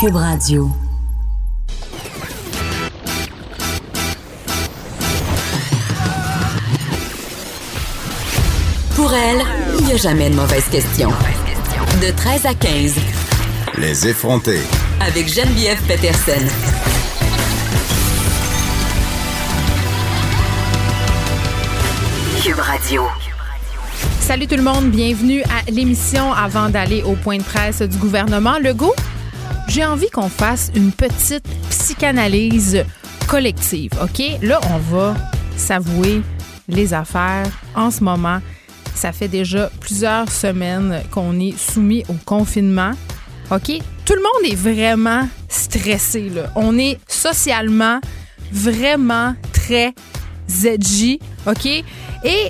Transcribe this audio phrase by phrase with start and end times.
[0.00, 0.70] Cube Radio.
[8.94, 9.42] Pour elle,
[9.76, 11.08] il n'y a jamais de mauvaise question.
[12.00, 12.94] De 13 à 15.
[13.78, 14.60] Les effronter.
[15.00, 16.46] Avec Geneviève Peterson.
[22.44, 23.02] Cube Radio.
[24.20, 28.60] Salut tout le monde, bienvenue à l'émission avant d'aller au point de presse du gouvernement
[28.60, 28.94] Legault.
[29.78, 32.84] J'ai envie qu'on fasse une petite psychanalyse
[33.28, 34.20] collective, OK?
[34.42, 35.14] Là, on va
[35.56, 36.22] s'avouer
[36.66, 37.46] les affaires
[37.76, 38.40] en ce moment.
[38.96, 42.90] Ça fait déjà plusieurs semaines qu'on est soumis au confinement.
[43.52, 43.70] OK?
[44.04, 46.28] Tout le monde est vraiment stressé.
[46.28, 46.50] Là.
[46.56, 48.00] On est socialement
[48.50, 49.94] vraiment très
[50.64, 51.20] edgy.
[51.46, 51.66] OK?
[51.66, 51.84] Et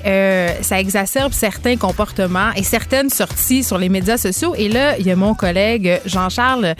[0.03, 4.55] euh, ça exacerbe certains comportements et certaines sorties sur les médias sociaux.
[4.57, 6.73] Et là, il y a mon collègue Jean-Charles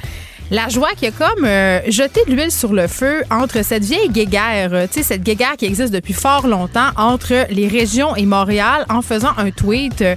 [0.51, 4.73] la joie qui a comme euh, de l'huile sur le feu entre cette vieille guéguerre,
[4.73, 8.85] euh, tu sais, cette guéguerre qui existe depuis fort longtemps entre les régions et Montréal
[8.89, 10.15] en faisant un tweet euh,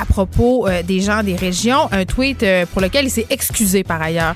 [0.00, 4.34] à propos des gens des régions, un tweet pour lequel il s'est excusé par ailleurs.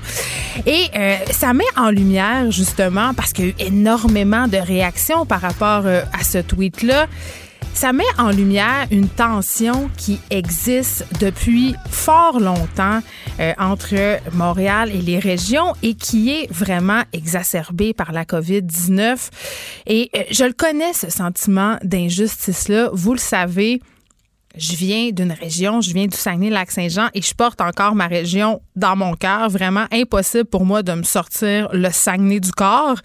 [0.65, 0.85] Et
[1.31, 5.85] ça met en lumière justement, parce qu'il y a eu énormément de réactions par rapport
[5.85, 7.07] à ce tweet-là,
[7.73, 12.99] ça met en lumière une tension qui existe depuis fort longtemps
[13.39, 19.29] euh, entre Montréal et les régions et qui est vraiment exacerbée par la COVID-19.
[19.87, 22.89] Et euh, je le connais, ce sentiment d'injustice-là.
[22.93, 23.81] Vous le savez,
[24.55, 28.95] je viens d'une région, je viens du Saguenay-Lac-Saint-Jean et je porte encore ma région dans
[28.95, 29.49] mon cœur.
[29.49, 32.97] Vraiment impossible pour moi de me sortir le Saguenay du corps.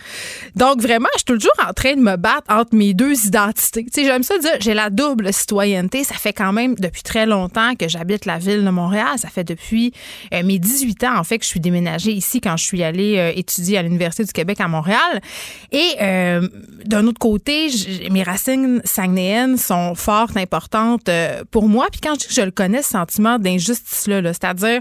[0.57, 3.85] Donc vraiment, je suis toujours en train de me battre entre mes deux identités.
[3.85, 6.03] Tu sais, j'aime ça dire, j'ai la double citoyenneté.
[6.03, 9.19] Ça fait quand même depuis très longtemps que j'habite la ville de Montréal.
[9.19, 9.93] Ça fait depuis
[10.33, 13.19] euh, mes 18 ans, en fait, que je suis déménagée ici quand je suis allée
[13.19, 15.21] euh, étudier à l'Université du Québec à Montréal.
[15.73, 16.49] Et euh,
[16.87, 17.69] d'un autre côté,
[18.11, 21.11] mes racines saguenayennes sont fort importantes
[21.51, 21.89] pour moi.
[21.91, 24.81] Puis quand je dis que je le connais, ce sentiment d'injustice-là, -là, cest à dire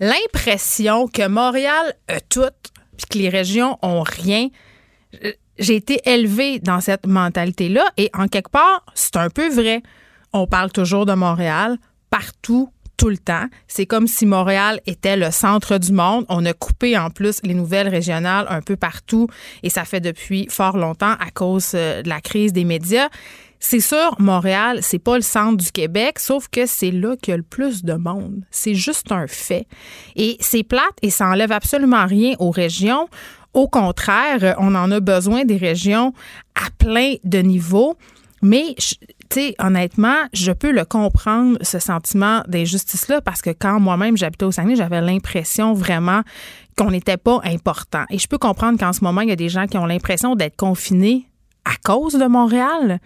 [0.00, 2.50] l'impression que Montréal a tout,
[2.96, 4.48] puis que les régions ont rien.
[5.58, 9.82] J'ai été élevée dans cette mentalité-là et en quelque part, c'est un peu vrai.
[10.32, 11.78] On parle toujours de Montréal
[12.10, 13.46] partout, tout le temps.
[13.66, 16.26] C'est comme si Montréal était le centre du monde.
[16.28, 19.28] On a coupé en plus les nouvelles régionales un peu partout
[19.62, 23.08] et ça fait depuis fort longtemps à cause euh, de la crise des médias.
[23.60, 27.34] C'est sûr, Montréal, c'est pas le centre du Québec, sauf que c'est là qu'il y
[27.34, 28.44] a le plus de monde.
[28.50, 29.66] C'est juste un fait.
[30.16, 33.08] Et c'est plate et ça enlève absolument rien aux régions.
[33.54, 36.12] Au contraire, on en a besoin des régions
[36.54, 37.96] à plein de niveaux.
[38.40, 38.96] Mais, tu
[39.32, 44.52] sais, honnêtement, je peux le comprendre, ce sentiment d'injustice-là, parce que quand moi-même j'habitais au
[44.52, 46.22] Saguenay, j'avais l'impression vraiment
[46.76, 48.04] qu'on n'était pas important.
[48.10, 50.36] Et je peux comprendre qu'en ce moment, il y a des gens qui ont l'impression
[50.36, 51.26] d'être confinés
[51.64, 53.00] à cause de Montréal.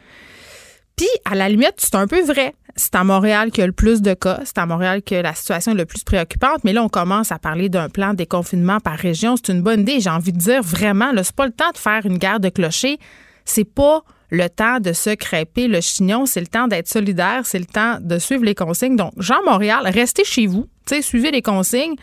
[0.96, 2.54] Puis, à la limite, c'est un peu vrai.
[2.76, 4.40] C'est à Montréal qu'il y a le plus de cas.
[4.44, 6.64] C'est à Montréal que la situation est le plus préoccupante.
[6.64, 9.36] Mais là, on commence à parler d'un plan de déconfinement par région.
[9.36, 10.00] C'est une bonne idée.
[10.00, 12.48] J'ai envie de dire vraiment, là, c'est pas le temps de faire une guerre de
[12.48, 12.98] clochers.
[13.44, 16.24] C'est pas le temps de se crêper le chignon.
[16.24, 17.42] C'est le temps d'être solidaire.
[17.44, 18.96] C'est le temps de suivre les consignes.
[18.96, 20.66] Donc, Jean Montréal, restez chez vous.
[21.02, 21.96] suivez les consignes.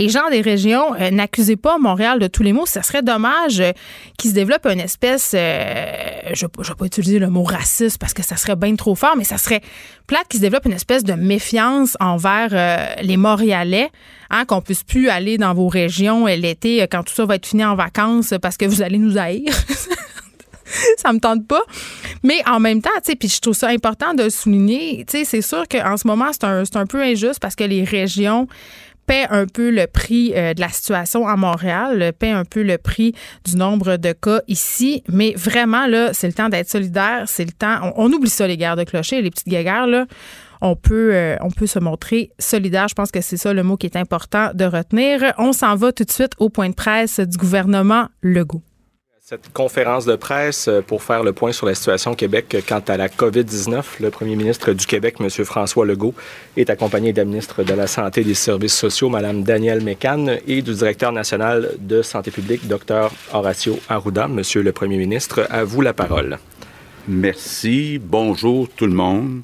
[0.00, 2.66] Et gens des régions, euh, n'accusez pas Montréal de tous les mots.
[2.66, 3.72] Ça serait dommage euh,
[4.16, 8.14] qu'il se développe une espèce, euh, je ne vais pas utiliser le mot raciste parce
[8.14, 9.60] que ça serait bien trop fort, mais ça serait
[10.06, 13.90] plate qu'il se développe une espèce de méfiance envers les Montréalais,
[14.30, 17.64] hein, qu'on puisse plus aller dans vos régions l'été quand tout ça va être fini
[17.64, 19.52] en vacances parce que vous allez nous haïr.
[20.96, 21.62] ça me tente pas.
[22.22, 25.66] Mais en même temps, tu puis je trouve ça important de souligner, tu c'est sûr
[25.68, 28.46] qu'en ce moment, c'est un, un peu injuste parce que les régions
[29.08, 32.78] paie un peu le prix euh, de la situation à Montréal, paie un peu le
[32.78, 33.14] prix
[33.44, 35.02] du nombre de cas ici.
[35.08, 37.24] Mais vraiment, là, c'est le temps d'être solidaire.
[37.26, 37.92] C'est le temps.
[37.96, 40.06] On, oublie ça, les guerres de clocher, les petites guerres, là.
[40.60, 42.88] On peut, euh, on peut se montrer solidaire.
[42.88, 45.32] Je pense que c'est ça le mot qui est important de retenir.
[45.38, 48.62] On s'en va tout de suite au point de presse du gouvernement Legault.
[49.30, 52.82] Cette conférence de presse euh, pour faire le point sur la situation au Québec quant
[52.88, 55.28] à la COVID-19, le premier ministre du Québec, M.
[55.28, 56.14] François Legault,
[56.56, 60.38] est accompagné de la ministre de la Santé et des Services sociaux, Mme Danielle Mécan,
[60.46, 63.10] et du directeur national de santé publique, Dr.
[63.34, 64.28] Horacio Arruda.
[64.28, 66.38] Monsieur le premier ministre, à vous la parole.
[67.06, 68.00] Merci.
[68.02, 69.42] Bonjour tout le monde.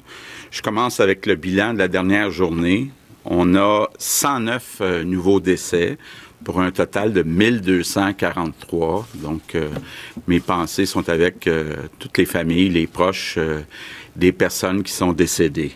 [0.49, 2.89] Je commence avec le bilan de la dernière journée.
[3.23, 5.99] On a 109 euh, nouveaux décès
[6.45, 9.07] pour un total de 1243.
[9.15, 9.69] Donc, euh,
[10.27, 13.61] mes pensées sont avec euh, toutes les familles, les proches euh,
[14.15, 15.73] des personnes qui sont décédées.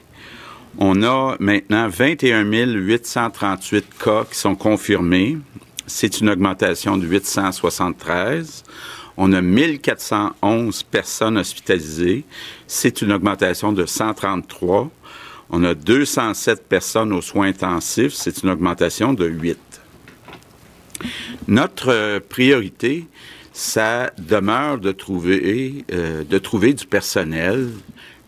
[0.78, 5.38] On a maintenant 21 838 cas qui sont confirmés.
[5.88, 8.64] c'est une augmentation de 873.
[9.18, 12.24] On a 1411 personnes hospitalisées.
[12.68, 14.90] C'est une augmentation de 133.
[15.50, 18.14] On a 207 personnes aux soins intensifs.
[18.14, 19.79] C'est une augmentation de 8.
[21.48, 23.08] Notre priorité,
[23.54, 27.70] ça demeure de trouver, euh, de trouver du personnel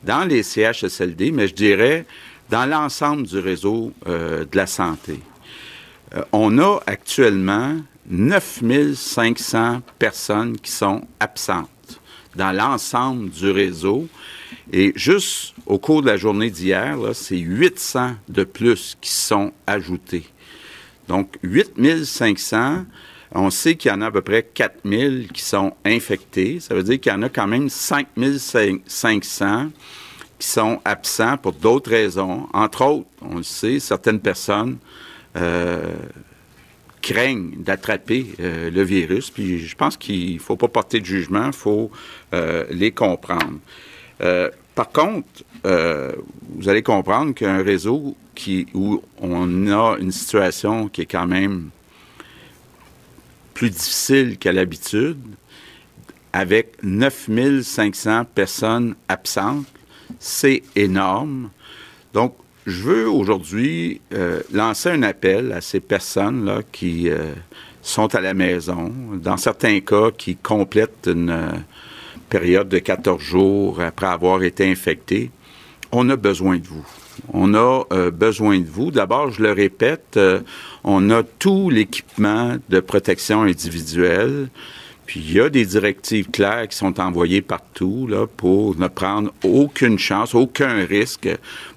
[0.04, 2.06] dans les CHSLD, mais je dirais
[2.50, 5.20] dans l'ensemble du réseau euh, de la santé.
[6.16, 7.78] Euh, on a actuellement
[8.10, 11.70] 9500 personnes qui sont absentes
[12.36, 14.08] dans l'ensemble du réseau.
[14.74, 20.26] Et juste au cours de la journée d'hier, c'est 800 de plus qui sont ajoutés.
[21.12, 22.86] Donc, 8500,
[23.36, 26.62] on sait qu'il y en a à peu près 4000 qui sont infectés.
[26.62, 29.72] Ça veut dire qu'il y en a quand même 5500
[30.40, 32.48] qui sont absents pour d'autres raisons.
[32.54, 34.78] Entre autres, on le sait, certaines personnes
[35.36, 35.84] euh,
[37.02, 39.32] craignent d'attraper euh, le virus.
[39.32, 41.92] Puis je pense qu'il ne faut pas porter de jugement, il faut
[42.34, 43.60] euh, les comprendre.
[44.76, 45.28] par contre,
[45.64, 48.16] vous allez comprendre qu'un réseau
[48.74, 51.70] où on a une situation qui est quand même
[53.54, 55.20] plus difficile qu'à l'habitude,
[56.34, 59.66] avec 9500 personnes absentes,
[60.20, 61.50] c'est énorme.
[62.14, 62.36] Donc,
[62.66, 67.34] je veux aujourd'hui euh, lancer un appel à ces personnes-là qui euh,
[67.82, 71.52] sont à la maison, dans certains cas qui complètent une euh,
[72.30, 75.32] période de 14 jours après avoir été infectés.
[75.92, 76.86] On a besoin de vous.
[77.34, 78.92] On a besoin de vous.
[78.92, 80.20] D'abord, je le répète,
[80.84, 84.50] on a tout l'équipement de protection individuelle.
[85.12, 89.34] Puis il y a des directives claires qui sont envoyées partout là, pour ne prendre
[89.44, 91.28] aucune chance, aucun risque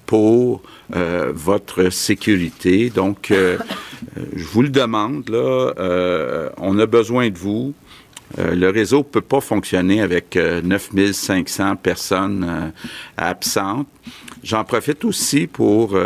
[0.05, 0.61] pour
[0.95, 2.89] euh, votre sécurité.
[2.89, 3.57] Donc, euh,
[4.17, 7.73] euh, je vous le demande, là, on a besoin de vous.
[8.37, 12.73] Le réseau ne peut pas fonctionner avec 9500 personnes
[13.17, 13.87] absentes.
[14.43, 15.97] J'en profite aussi pour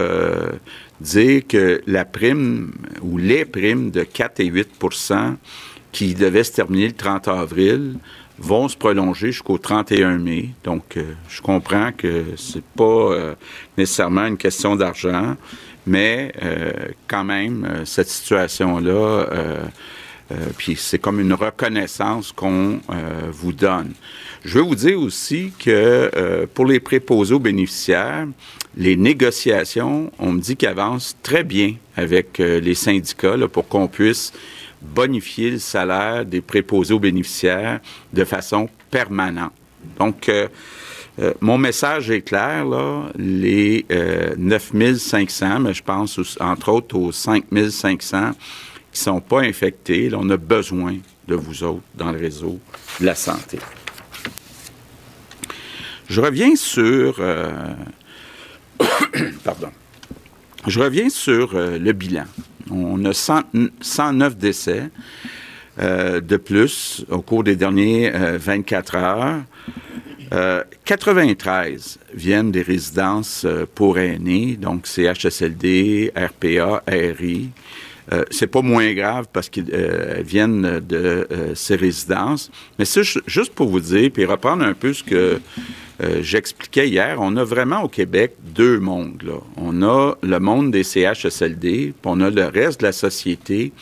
[1.01, 5.36] dire que la prime ou les primes de 4 et 8%
[5.92, 7.95] qui devaient se terminer le 30 avril
[8.38, 10.50] vont se prolonger jusqu'au 31 mai.
[10.63, 13.36] Donc, euh, je comprends que c'est pas euh,
[13.77, 15.36] nécessairement une question d'argent,
[15.86, 16.72] mais euh,
[17.07, 19.27] quand même, cette situation-là,
[20.58, 22.80] puis c'est comme une reconnaissance qu'on
[23.31, 23.94] vous donne.
[24.46, 28.28] Je veux vous dire aussi que pour les préposés aux bénéficiaires,
[28.78, 34.31] les négociations, on me dit qu'elles avancent très bien avec les syndicats pour qu'on puisse
[34.81, 37.80] bonifier le salaire des préposés aux bénéficiaires
[38.14, 39.52] de façon permanente.
[39.98, 40.48] Donc, euh,
[41.20, 47.12] euh, mon message est clair, là, les euh, 9500, mais je pense entre autres aux
[47.12, 48.32] 5500
[48.91, 50.97] qui sont pas infectés, on a besoin
[51.27, 52.59] de vous autres dans le réseau
[53.00, 53.59] de la santé.
[56.09, 57.18] Je reviens sur...
[57.19, 57.74] Euh,
[61.09, 62.25] sur le bilan.
[62.71, 64.89] On a 109 décès
[65.80, 70.63] euh, de plus au cours des derniers 24 euh, heures.
[70.83, 77.50] 93 euh, viennent des résidences pour aînés, donc CHSLD, RPA, RI.
[78.12, 79.72] Euh, c'est pas moins grave parce qu'ils
[80.25, 82.51] viennent de ces résidences.
[82.78, 85.39] Mais c'est juste pour vous dire, puis reprendre un peu ce que
[86.01, 89.22] euh, j'expliquais hier, on a vraiment au Québec deux mondes.
[89.58, 93.74] On a le monde des CHSLD, puis on a le reste de la société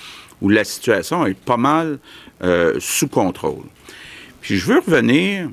[0.41, 2.00] où la situation est pas mal
[2.43, 3.65] euh, sous contrôle.
[4.41, 5.50] Puis je veux revenir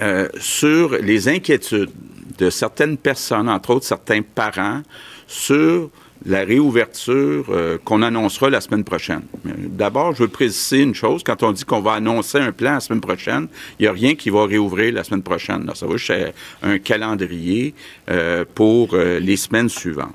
[0.00, 1.90] euh, sur les inquiétudes
[2.38, 4.82] de certaines personnes, entre autres certains parents,
[5.26, 5.90] sur
[6.26, 9.22] la réouverture euh, qu'on annoncera la semaine prochaine.
[9.44, 11.22] D'abord, je veux préciser une chose.
[11.24, 13.46] Quand on dit qu'on va annoncer un plan la semaine prochaine,
[13.78, 15.70] il n'y a rien qui va réouvrir la semaine prochaine.
[15.74, 16.12] ça va juste
[16.62, 17.74] un calendrier
[18.10, 20.14] euh, pour euh, les semaines suivantes.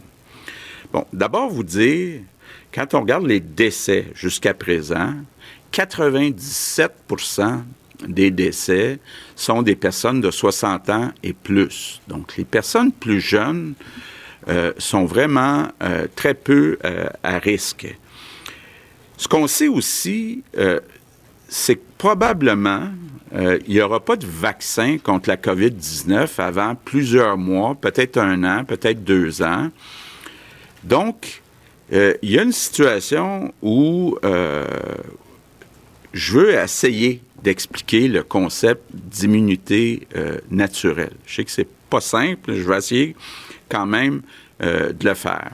[0.91, 2.19] Bon, d'abord, vous dire,
[2.73, 5.13] quand on regarde les décès jusqu'à présent,
[5.71, 7.61] 97%
[8.05, 8.99] des décès
[9.35, 12.01] sont des personnes de 60 ans et plus.
[12.09, 13.75] Donc, les personnes plus jeunes
[14.47, 17.95] euh, sont vraiment euh, très peu euh, à risque.
[19.17, 20.43] Ce qu'on sait aussi,
[21.47, 22.89] c'est que probablement,
[23.31, 28.65] il n'y aura pas de vaccin contre la COVID-19 avant plusieurs mois, peut-être un an,
[28.65, 29.69] peut-être deux ans.
[30.83, 31.43] Donc,
[31.91, 34.17] il y a une situation où
[36.13, 40.07] je veux essayer d'expliquer le concept d'immunité
[40.49, 41.13] naturelle.
[41.27, 43.15] Je sais que c'est pas simple, je vais essayer
[43.71, 44.21] quand même
[44.61, 45.51] euh, de le faire.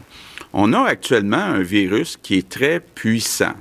[0.54, 3.54] On a actuellement un virus qui est très puissant.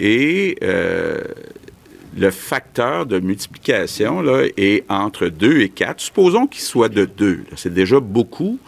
[0.00, 1.22] Et euh,
[2.16, 4.24] le facteur de multiplication
[4.56, 6.00] est entre 2 et 4.
[6.00, 7.44] Supposons qu'il soit de 2.
[7.56, 8.58] C'est déjà beaucoup.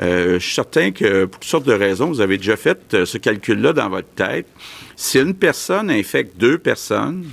[0.00, 3.18] Euh, je suis certain que pour toutes sortes de raisons, vous avez déjà fait ce
[3.18, 4.46] calcul-là dans votre tête.
[4.94, 7.26] Si une personne infecte deux personnes,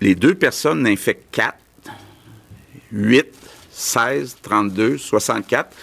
[0.00, 1.54] les deux personnes infectent 4,
[2.92, 3.43] 8,
[3.74, 5.74] 16, 32, 64.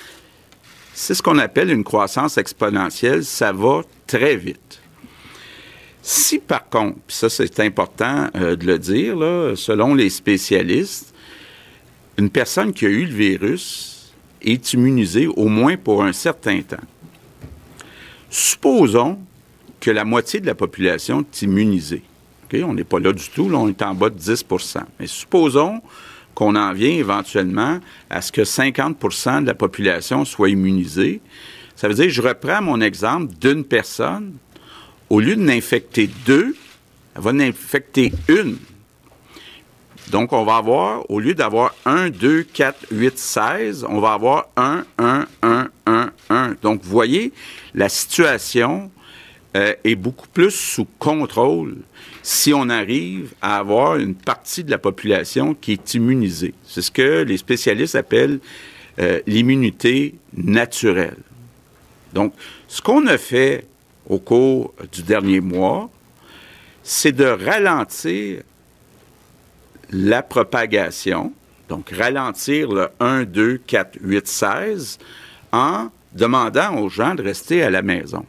[0.93, 3.25] C'est ce qu'on appelle une croissance exponentielle.
[3.25, 4.81] Ça va très vite.
[6.01, 9.15] Si par contre, puis ça c'est important euh, de le dire,
[9.55, 11.13] selon les spécialistes,
[12.17, 16.77] une personne qui a eu le virus est immunisée au moins pour un certain temps.
[18.29, 19.19] Supposons
[19.79, 22.03] que la moitié de la population est immunisée.
[22.53, 25.81] On n'est pas là du tout, là, on est en bas de 10% Mais supposons
[26.35, 31.21] qu'on en vient éventuellement à ce que 50% de la population soit immunisée.
[31.75, 34.33] Ça veut dire, je reprends mon exemple d'une personne
[35.11, 36.55] au lieu de n'infecter deux,
[37.15, 38.57] elle va n'infecter une.
[40.09, 44.47] Donc, on va avoir, au lieu d'avoir 1, 2, 4, 8, 16, on va avoir
[44.55, 46.55] 1, 1, 1, 1, 1.
[46.61, 47.33] Donc, vous voyez,
[47.73, 48.89] la situation
[49.55, 51.77] euh, est beaucoup plus sous contrôle
[52.23, 56.53] si on arrive à avoir une partie de la population qui est immunisée.
[56.65, 58.39] C'est ce que les spécialistes appellent
[58.99, 61.17] euh, l'immunité naturelle.
[62.13, 62.33] Donc,
[62.67, 63.65] ce qu'on a fait
[64.07, 65.89] au cours du dernier mois,
[66.83, 68.43] c'est de ralentir
[69.91, 71.33] la propagation,
[71.67, 74.99] donc ralentir le 1, 2, 4, 8, 16,
[75.51, 78.25] en demandant aux gens de rester à la maison.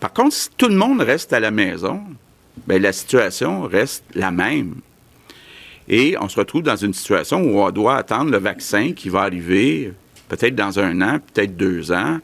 [0.00, 2.00] Par contre, si tout le monde reste à la maison,
[2.66, 4.76] bien, la situation reste la même.
[5.88, 9.20] Et on se retrouve dans une situation où on doit attendre le vaccin qui va
[9.22, 9.92] arriver
[10.28, 12.20] peut-être dans un an, peut-être deux ans, ne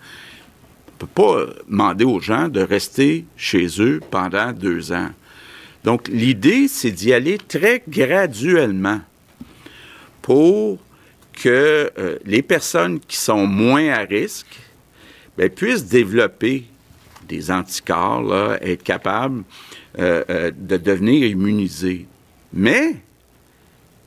[0.98, 5.10] peut pas demander aux gens de rester chez eux pendant deux ans.
[5.84, 9.00] Donc, l'idée, c'est d'y aller très graduellement
[10.22, 10.78] pour
[11.32, 14.58] que euh, les personnes qui sont moins à risque
[15.36, 16.64] ben, puissent développer
[17.26, 19.44] des anticorps, être capables
[19.98, 22.06] euh, euh, de devenir immunisés.
[22.52, 22.98] Mais il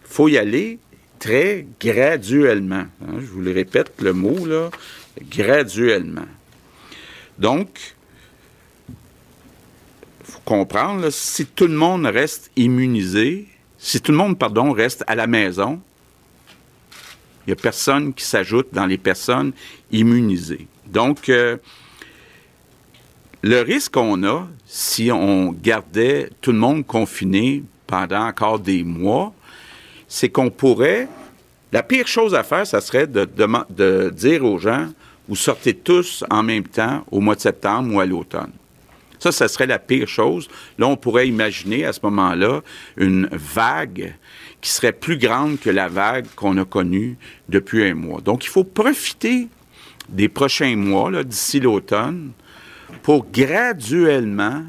[0.03, 0.79] faut y aller
[1.19, 2.85] très graduellement.
[3.01, 3.15] Hein.
[3.19, 4.69] je vous le répète le mot, là,
[5.29, 6.27] graduellement.
[7.37, 7.95] Donc,
[8.89, 8.95] il
[10.31, 13.47] faut comprendre, si tout le monde reste immunisé,
[13.77, 15.81] si tout le monde, pardon, reste à la maison,
[17.47, 19.53] il n'y a personne qui s'ajoute dans les personnes
[19.91, 20.67] immunisées.
[20.85, 21.57] Donc, euh,
[23.41, 29.33] le risque qu'on a, si on gardait tout le monde confiné pendant encore des mois,
[30.07, 31.07] c'est qu'on pourrait...
[31.71, 34.87] La pire chose à faire, ça serait de, dire aux gens,
[35.27, 38.51] vous sortez tous en même temps au mois de septembre ou à l'automne.
[39.19, 40.47] Ça, ça serait la pire chose.
[40.79, 42.61] Là, on pourrait imaginer à ce moment-là
[42.97, 44.15] une vague
[44.61, 47.17] qui serait plus grande que la vague qu'on a connue
[47.49, 48.21] depuis un mois.
[48.21, 49.47] Donc, il faut profiter
[50.07, 52.31] des prochains mois, d'ici l'automne,
[53.03, 54.63] pour graduellement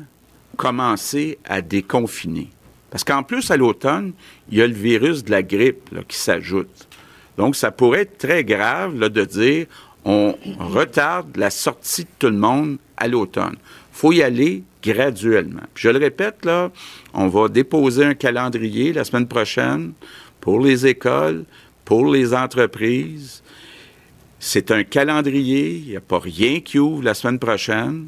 [0.57, 2.51] commencer à déconfiner.
[2.91, 4.13] Parce qu'en plus, à l'automne,
[4.51, 6.89] il y a le virus de la grippe qui s'ajoute.
[7.37, 9.67] Donc, ça pourrait être très grave de dire
[10.05, 13.57] on retarde la sortie de tout le monde à l'automne.
[13.93, 15.63] faut y aller graduellement.
[15.75, 16.71] je le répète, là,
[17.13, 19.93] on va déposer un calendrier la semaine prochaine
[20.41, 21.45] pour les écoles,
[21.85, 23.43] pour les entreprises.
[24.43, 28.07] C'est un calendrier, il n'y a pas rien qui ouvre la semaine prochaine.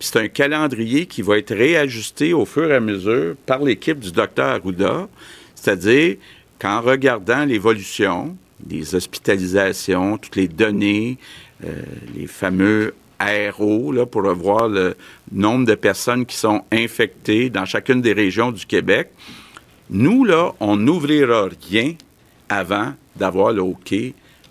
[0.00, 4.10] c'est un calendrier qui va être réajusté au fur et à mesure par l'équipe du
[4.10, 5.08] docteur Arruda,
[5.54, 6.16] c'est-à-dire
[6.58, 11.16] qu'en regardant l'évolution, des hospitalisations, toutes les données,
[11.64, 11.82] euh,
[12.14, 14.96] les fameux là, pour voir le
[15.30, 19.10] nombre de personnes qui sont infectées dans chacune des régions du Québec.
[19.90, 21.94] Nous, là, on n'ouvrira rien
[22.48, 23.62] avant d'avoir le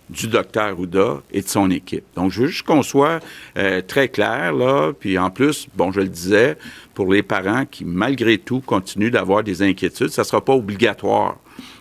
[0.09, 2.05] du docteur Ouda et de son équipe.
[2.15, 3.19] Donc, je veux juste qu'on soit
[3.57, 4.93] euh, très clair, là.
[4.97, 6.57] Puis en plus, bon, je le disais,
[6.93, 11.37] pour les parents qui, malgré tout, continuent d'avoir des inquiétudes, ça ne sera pas obligatoire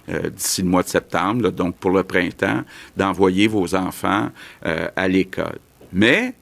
[0.08, 2.62] euh, d'ici le mois de septembre, donc pour le printemps,
[2.96, 4.30] d'envoyer vos enfants
[4.64, 5.58] euh, à l'école.
[5.92, 6.34] Mais,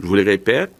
[0.00, 0.72] je vous le répète,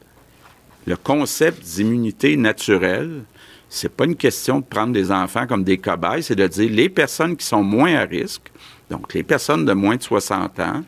[0.87, 3.23] le concept d'immunité naturelle,
[3.69, 6.89] c'est pas une question de prendre des enfants comme des cobayes, c'est de dire les
[6.89, 8.51] personnes qui sont moins à risque,
[8.91, 10.83] donc les personnes de moins de 60 ans,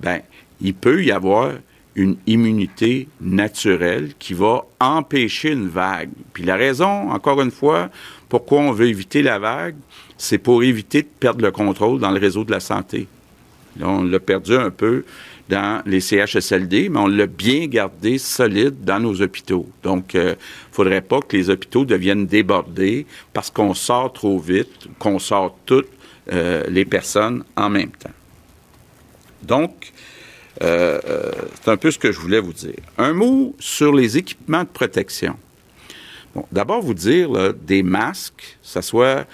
[0.00, 0.20] ben,
[0.60, 1.52] il peut y avoir
[1.94, 6.08] une immunité naturelle qui va empêcher une vague.
[6.32, 7.90] Puis la raison, encore une fois,
[8.30, 9.76] pourquoi on veut éviter la vague,
[10.16, 13.06] c'est pour éviter de perdre le contrôle dans le réseau de la santé.
[13.78, 15.04] Là, on l'a perdu un peu
[15.48, 19.68] dans les CHSLD, mais on l'a bien gardé solide dans nos hôpitaux.
[19.82, 20.36] Donc, il euh, ne
[20.70, 25.90] faudrait pas que les hôpitaux deviennent débordés parce qu'on sort trop vite, qu'on sort toutes
[26.30, 28.10] euh, les personnes en même temps.
[29.42, 29.92] Donc,
[30.62, 31.00] euh,
[31.60, 32.76] c'est un peu ce que je voulais vous dire.
[32.98, 35.36] Un mot sur les équipements de protection.
[36.50, 39.26] D'abord, vous dire, des masques, ça soit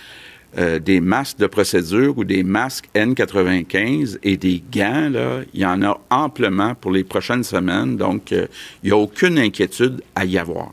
[0.57, 5.11] euh, des masques de procédure ou des masques N95 et des gants,
[5.53, 8.47] il y en a amplement pour les prochaines semaines, donc euh,
[8.83, 10.73] il n'y a aucune inquiétude à y avoir.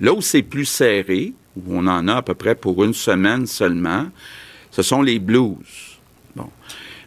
[0.00, 3.46] Là où c'est plus serré, où on en a à peu près pour une semaine
[3.46, 4.04] seulement,
[4.70, 5.98] ce sont les blues.
[6.36, 6.48] Bon.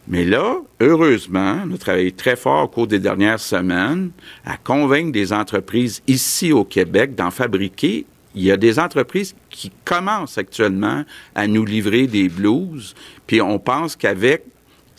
[0.07, 4.11] Mais là, heureusement, on a travaillé très fort au cours des dernières semaines
[4.45, 8.05] à convaincre des entreprises ici au Québec d'en fabriquer
[8.35, 11.03] il y a des entreprises qui commencent actuellement
[11.35, 12.95] à nous livrer des blues,
[13.27, 14.43] puis on pense qu'avec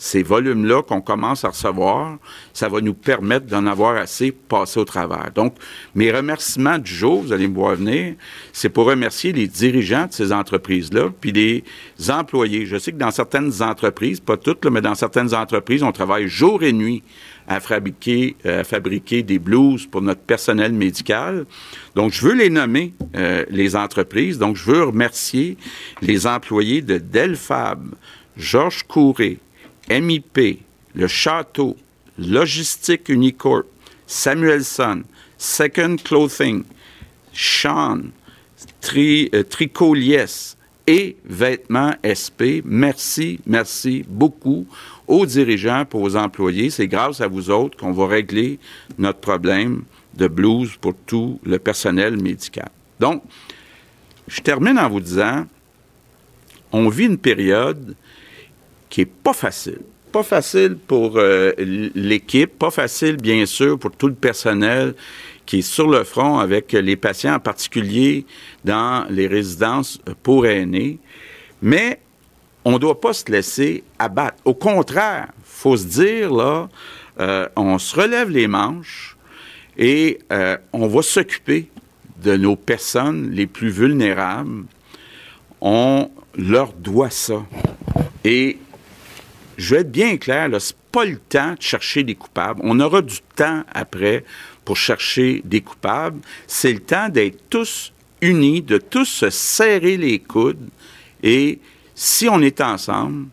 [0.05, 2.17] ces volumes-là qu'on commence à recevoir,
[2.53, 5.31] ça va nous permettre d'en avoir assez passé au travers.
[5.33, 5.55] Donc,
[5.95, 8.13] mes remerciements du jour, vous allez me voir venir,
[8.53, 11.63] c'est pour remercier les dirigeants de ces entreprises-là, puis les
[12.07, 12.67] employés.
[12.67, 16.61] Je sais que dans certaines entreprises, pas toutes, mais dans certaines entreprises, on travaille jour
[16.61, 17.01] et nuit
[17.47, 21.47] à fabriquer, euh, à fabriquer des blouses pour notre personnel médical.
[21.95, 24.37] Donc, je veux les nommer, euh, les entreprises.
[24.37, 25.57] Donc, je veux remercier
[26.03, 27.83] les employés de Delfab,
[28.37, 29.39] Georges Couré,
[29.89, 30.61] MIP,
[30.93, 31.75] Le Château,
[32.17, 33.65] Logistique Unicorp,
[34.07, 35.03] Samuelson,
[35.37, 36.63] Second Clothing,
[37.33, 38.11] Sean,
[38.81, 39.43] Tri, euh,
[40.87, 42.61] et Vêtements SP.
[42.63, 44.67] Merci, merci beaucoup
[45.07, 46.69] aux dirigeants, pour aux employés.
[46.69, 48.59] C'est grâce à vous autres qu'on va régler
[48.97, 49.83] notre problème
[50.15, 52.69] de blues pour tout le personnel médical.
[52.99, 53.23] Donc,
[54.27, 55.45] je termine en vous disant,
[56.71, 57.95] on vit une période
[58.95, 59.81] qui est pas facile.
[60.13, 64.95] Pas facile pour euh, l'équipe, pas facile, bien sûr, pour tout le personnel
[65.45, 68.25] qui est sur le front avec les patients, en particulier
[68.63, 70.99] dans les résidences pour aînés.
[71.61, 71.99] Mais
[72.63, 74.37] on ne doit pas se laisser abattre.
[74.45, 76.69] Au contraire, faut se dire, là,
[77.19, 79.17] euh, on se relève les manches
[79.77, 81.69] et euh, on va s'occuper
[82.23, 84.63] de nos personnes les plus vulnérables.
[85.59, 87.45] On leur doit ça.
[88.23, 88.57] Et
[89.57, 92.61] je vais être bien clair, ce n'est pas le temps de chercher des coupables.
[92.63, 94.23] On aura du temps après
[94.63, 96.19] pour chercher des coupables.
[96.47, 100.69] C'est le temps d'être tous unis, de tous se serrer les coudes
[101.21, 101.59] et
[101.93, 103.27] si on est ensemble,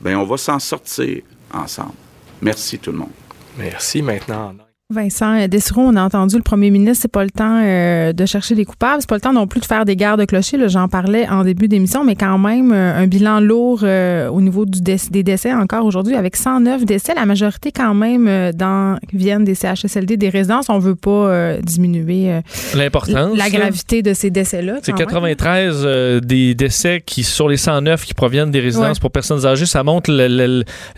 [0.00, 1.22] ben on va s'en sortir
[1.52, 1.94] ensemble.
[2.40, 3.10] Merci tout le monde.
[3.56, 4.02] Merci.
[4.02, 4.54] Maintenant,
[4.92, 8.54] Vincent Dessereau, on a entendu le premier ministre, c'est pas le temps euh, de chercher
[8.54, 10.88] des coupables, c'est pas le temps non plus de faire des gardes de clocher, j'en
[10.88, 14.80] parlais en début d'émission, mais quand même euh, un bilan lourd euh, au niveau du
[14.80, 20.16] des décès encore aujourd'hui avec 109 décès, la majorité quand même dans viennent des CHSLD,
[20.16, 22.40] des résidences, on veut pas diminuer
[22.74, 24.78] l'importance la gravité de ces décès-là.
[24.82, 29.66] C'est 93 des décès qui sur les 109 qui proviennent des résidences pour personnes âgées,
[29.66, 30.10] ça montre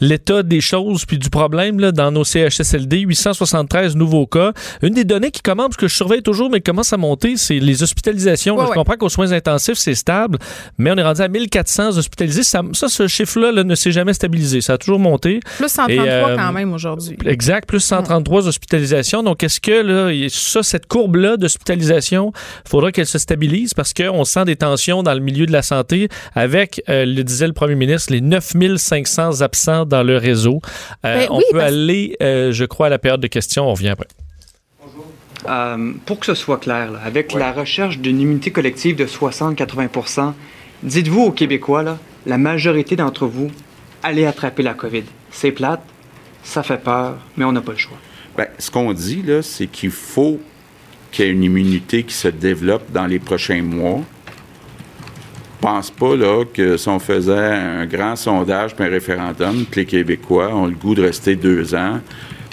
[0.00, 4.52] l'état des choses puis du problème là, dans nos CHSLD, 873 nouveaux cas.
[4.82, 7.58] Une des données qui commence, que je surveille toujours, mais qui commence à monter, c'est
[7.58, 8.56] les hospitalisations.
[8.66, 10.38] je comprends qu'aux soins intensifs, c'est stable,
[10.78, 12.42] mais on est rendu à 1400 hospitalisés.
[12.42, 14.60] Ça, ce chiffre-là ne s'est jamais stabilisé.
[14.60, 15.40] Ça a toujours monté.
[15.56, 17.16] Plus 133 euh, quand même aujourd'hui.
[17.26, 19.22] Exact, plus 133 hospitalisations.
[19.22, 22.32] Donc, est-ce que là, ça, cette courbe-là d'hospitalisation,
[22.64, 25.62] il faudra qu'elle se stabilise parce qu'on sent des tensions dans le milieu de la
[25.62, 30.60] santé avec, euh, le disait le premier ministre, les 9500 absents dans le réseau.
[31.04, 34.08] Euh, ben on peut aller, je crois, à la période de questions revient après.
[35.46, 40.32] Euh, pour que ce soit clair, avec la recherche d'une immunité collective de 60-80%
[40.82, 43.50] dites-vous aux Québécois, là, la majorité d'entre vous,
[44.02, 45.04] allez attraper la COVID.
[45.30, 45.82] C'est plate,
[46.42, 47.96] ça fait peur, mais on n'a pas le choix.
[48.36, 50.40] Bien, ce qu'on dit, là, c'est qu'il faut
[51.10, 54.00] qu'il y ait une immunité qui se développe dans les prochains mois.
[55.60, 59.80] Je pense pas là, que si on faisait un grand sondage puis un référendum, que
[59.80, 62.00] les Québécois ont le goût de rester deux ans,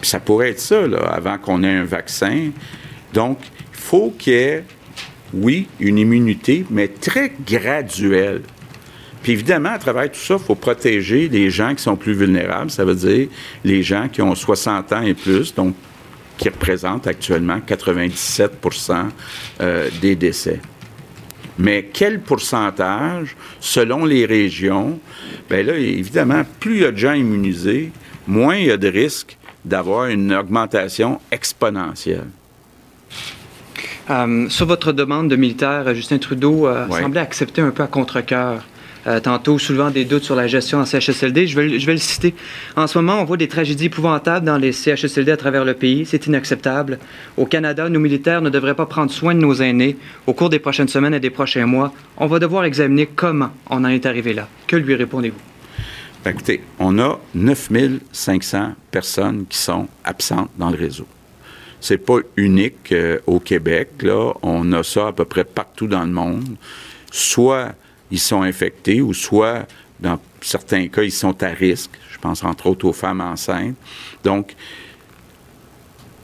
[0.07, 2.51] ça pourrait être ça, là, avant qu'on ait un vaccin.
[3.13, 3.39] Donc,
[3.73, 4.63] il faut qu'il y ait,
[5.33, 8.41] oui, une immunité, mais très graduelle.
[9.23, 12.71] Puis évidemment, à travers tout ça, il faut protéger les gens qui sont plus vulnérables.
[12.71, 13.27] Ça veut dire
[13.63, 15.75] les gens qui ont 60 ans et plus, donc
[16.37, 19.09] qui représentent actuellement 97%
[19.61, 20.59] euh, des décès.
[21.59, 24.99] Mais quel pourcentage, selon les régions?
[25.49, 27.91] Bien là, évidemment, plus il y a de gens immunisés,
[28.25, 32.27] moins il y a de risques d'avoir une augmentation exponentielle.
[34.09, 38.63] Euh, sur votre demande de militaire, Justin Trudeau euh, semblait accepter un peu à contre-cœur
[39.07, 41.47] euh, tantôt soulevant des doutes sur la gestion en CHSLD.
[41.47, 42.35] Je vais, je vais le citer.
[42.75, 46.05] En ce moment, on voit des tragédies épouvantables dans les CHSLD à travers le pays.
[46.05, 46.99] C'est inacceptable.
[47.37, 49.97] Au Canada, nos militaires ne devraient pas prendre soin de nos aînés.
[50.27, 53.83] Au cours des prochaines semaines et des prochains mois, on va devoir examiner comment on
[53.83, 54.47] en est arrivé là.
[54.67, 55.50] Que lui répondez-vous?
[56.23, 61.07] Ben, écoutez, on a 9500 personnes qui sont absentes dans le réseau.
[61.79, 64.33] C'est pas unique euh, au Québec, là.
[64.43, 66.57] On a ça à peu près partout dans le monde.
[67.11, 67.73] Soit
[68.11, 69.65] ils sont infectés ou soit,
[69.99, 71.89] dans certains cas, ils sont à risque.
[72.11, 73.75] Je pense entre autres aux femmes enceintes.
[74.23, 74.55] Donc,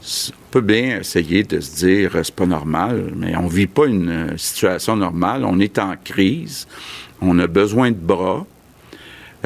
[0.03, 4.10] on peut bien essayer de se dire c'est pas normal, mais on vit pas une
[4.10, 5.43] euh, situation normale.
[5.43, 6.67] On est en crise.
[7.19, 8.45] On a besoin de bras.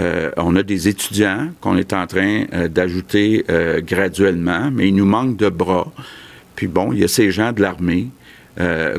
[0.01, 3.45] Euh, on a des étudiants qu'on est en train euh, d'ajouter
[3.79, 5.91] graduellement, mais il nous manque de bras.
[6.55, 8.07] Puis bon, il y a ces gens de l'armée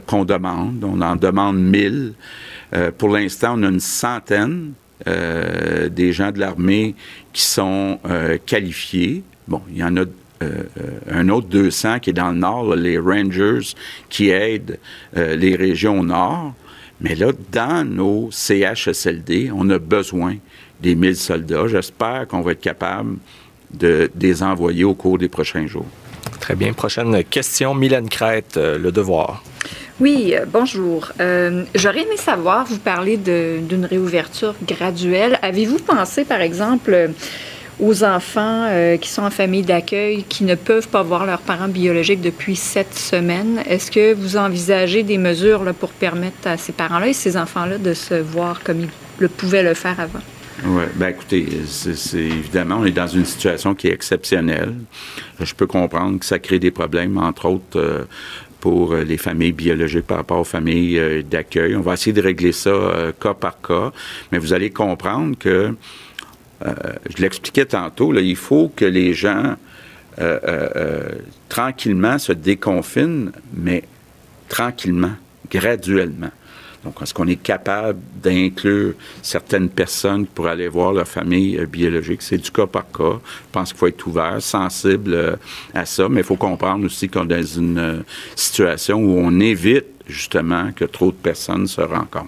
[0.06, 0.82] qu'on demande.
[0.82, 2.14] On en demande mille.
[2.96, 4.72] pour l'instant, on a une centaine
[5.06, 6.94] des gens de l'armée
[7.32, 8.00] qui sont
[8.46, 9.22] qualifiés.
[9.46, 10.04] Bon, il y en a
[10.42, 10.64] euh,
[11.10, 13.74] un autre 200 qui est dans le nord, les Rangers
[14.08, 14.78] qui aident
[15.16, 16.54] euh, les régions nord.
[17.00, 20.36] Mais là, dans nos CHSLD, on a besoin
[20.82, 21.68] des 1000 soldats.
[21.68, 23.16] J'espère qu'on va être capable
[23.72, 25.86] de, les envoyer au cours des prochains jours.
[26.40, 26.72] Très bien.
[26.72, 27.74] Prochaine question.
[27.74, 29.42] Mylène Crête, euh, Le Devoir.
[30.00, 31.12] Oui, bonjour.
[31.74, 35.38] J'aurais aimé savoir, vous parlez d'une réouverture graduelle.
[35.42, 37.12] Avez-vous pensé, par exemple,
[37.80, 41.68] aux enfants euh, qui sont en famille d'accueil, qui ne peuvent pas voir leurs parents
[41.68, 43.62] biologiques depuis sept semaines?
[43.68, 47.78] Est-ce que vous envisagez des mesures là, pour permettre à ces parents-là et ces enfants-là
[47.78, 50.20] de se voir comme ils le pouvaient le faire avant?
[50.64, 54.74] Oui, bien écoutez, c'est évidemment, on est dans une situation qui est exceptionnelle.
[55.40, 58.04] Je peux comprendre que ça crée des problèmes, entre autres, euh,
[58.60, 61.74] pour les familles biologiques par rapport aux familles euh, d'accueil.
[61.74, 63.92] On va essayer de régler ça cas par cas,
[64.30, 65.74] mais vous allez comprendre que
[66.66, 66.74] euh,
[67.14, 69.56] je l'expliquais tantôt, là, il faut que les gens
[70.18, 71.08] euh, euh,
[71.48, 73.82] tranquillement se déconfinent, mais
[74.48, 75.14] tranquillement,
[75.50, 76.30] graduellement.
[76.84, 82.22] Donc, est-ce qu'on est capable d'inclure certaines personnes pour aller voir leur famille biologique?
[82.22, 83.20] C'est du cas par cas.
[83.22, 85.38] Je pense qu'il faut être ouvert, sensible
[85.74, 89.86] à ça, mais il faut comprendre aussi qu'on est dans une situation où on évite
[90.08, 92.26] justement que trop de personnes se rencontrent.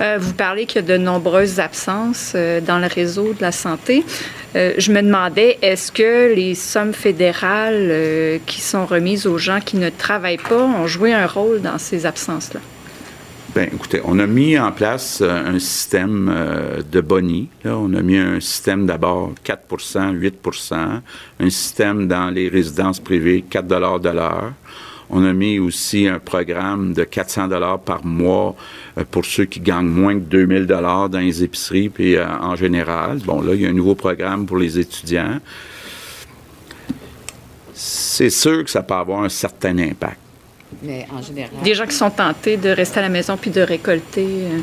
[0.00, 3.52] Euh, vous parlez qu'il y a de nombreuses absences euh, dans le réseau de la
[3.52, 4.04] santé.
[4.56, 9.76] Euh, je me demandais, est-ce que les sommes fédérales qui sont remises aux gens qui
[9.76, 12.60] ne travaillent pas ont joué un rôle dans ces absences-là?
[13.54, 16.34] Bien, écoutez, on a mis en place un système
[16.90, 17.48] de boni.
[17.64, 21.00] On a mis un système d'abord 4% 8%
[21.38, 24.52] un système dans les résidences privées 4 de l'heure.
[25.10, 28.56] On a mis aussi un programme de 400 dollars par mois
[28.98, 32.56] euh, pour ceux qui gagnent moins de 2000 dollars dans les épiceries puis euh, en
[32.56, 33.18] général.
[33.18, 35.40] Bon, là, il y a un nouveau programme pour les étudiants.
[37.74, 40.23] C'est sûr que ça peut avoir un certain impact.
[40.82, 41.50] Mais en général.
[41.62, 44.26] Des gens qui sont tentés de rester à la maison puis de récolter.
[44.26, 44.60] Euh,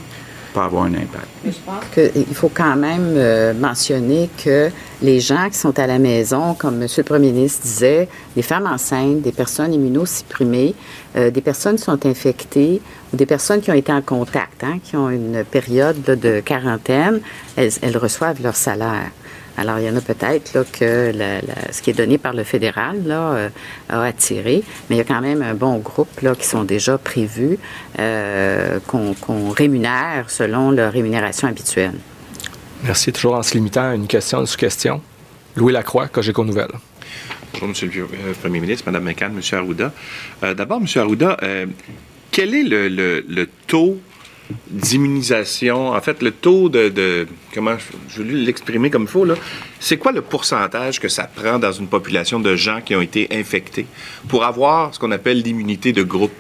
[0.60, 1.28] avoir un impact.
[1.45, 4.69] je pense qu'il faut quand même euh, mentionner que
[5.02, 6.88] les gens qui sont à la maison, comme M.
[6.97, 10.76] le Premier ministre disait, des femmes enceintes, des personnes immunosupprimées,
[11.15, 12.82] euh, des personnes qui sont infectées
[13.13, 17.21] ou des personnes qui ont été en contact, hein, qui ont une période de quarantaine,
[17.56, 19.12] elles reçoivent leur salaire.
[19.57, 21.13] Alors, il y en a peut-être là, que
[21.71, 23.49] ce qui est donné par le fédéral là, euh,
[23.89, 26.97] a attiré, mais il y a quand même un bon groupe là, qui sont déjà
[26.97, 27.57] prévus
[27.99, 31.95] euh, qu'on rémunère selon leur rémunération habituelle.
[32.83, 33.11] Merci.
[33.11, 35.01] Toujours en se limitant à une question, une sous-question.
[35.55, 36.71] Louis Lacroix, Cogeco Nouvelle.
[37.53, 39.59] Bonjour, Monsieur le euh, Premier ministre, Mme McCann, M.
[39.59, 39.91] Arruda.
[40.55, 40.87] D'abord, M.
[40.95, 41.37] Arruda,
[42.31, 43.99] quel est le taux
[44.69, 47.75] d'immunisation, en fait, le taux de, comment
[48.09, 49.35] je vais l'exprimer comme il faut, là,
[49.79, 53.27] c'est quoi le pourcentage que ça prend dans une population de gens qui ont été
[53.31, 53.85] infectés
[54.27, 56.31] pour avoir ce qu'on appelle l'immunité de groupe?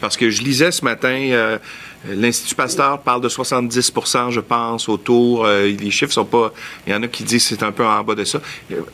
[0.00, 1.58] Parce que je lisais ce matin, euh,
[2.08, 5.44] L'Institut Pasteur parle de 70% je pense, autour.
[5.44, 6.52] Euh, les chiffres sont pas.
[6.86, 8.40] Il y en a qui disent que c'est un peu en bas de ça.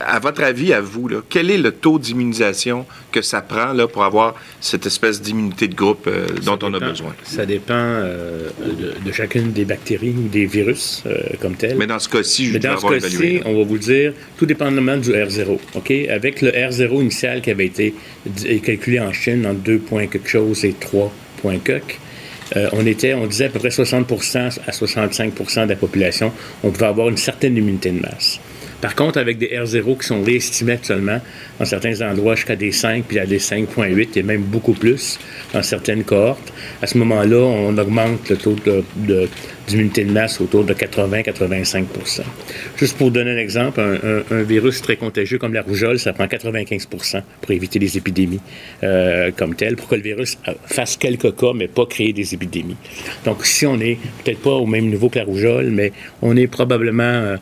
[0.01, 3.87] À votre avis, à vous, là, quel est le taux d'immunisation que ça prend là,
[3.87, 7.15] pour avoir cette espèce d'immunité de groupe euh, dont on a besoin?
[7.25, 8.49] Ça dépend euh,
[9.05, 11.05] de, chacune des bactéries ou des virus
[11.41, 11.77] comme tel.
[11.77, 14.97] Mais dans ce cas-ci, je Mais dans ce cas-ci, on va vous dire, tout dépendamment
[14.97, 15.59] du R0.
[15.75, 15.93] OK?
[16.09, 17.95] Avec le R0 initial qui avait été
[18.63, 21.97] calculé en Chine en 2 points quelque chose et 3 points quelque,
[22.57, 26.71] euh, on était, on disait à peu près 60% à 65% de la population, on
[26.71, 28.41] pouvait avoir une certaine immunité de masse.
[28.83, 31.21] Par contre, avec des R0 qui sont réestimés actuellement,
[31.61, 35.21] dans certains endroits jusqu'à des 5, puis à des 5,8 et même beaucoup plus
[35.55, 38.57] dans certaines cohortes, à ce moment-là, on augmente le taux
[39.69, 42.23] d'immunité de, de, masse autour de 80-85%
[42.77, 46.87] Juste pour donner un exemple, un, virus très contagieux comme la rougeole, ça prend 95
[46.87, 48.41] pour éviter les épidémies
[48.83, 52.77] euh, comme telles, pour que le virus fasse quelques cas, mais pas créer des épidémies?
[53.25, 56.49] Donc, si on n'est peut-être pas au même niveau que la rougeole, mais on est
[56.49, 57.05] probablement...
[57.05, 57.37] Euh,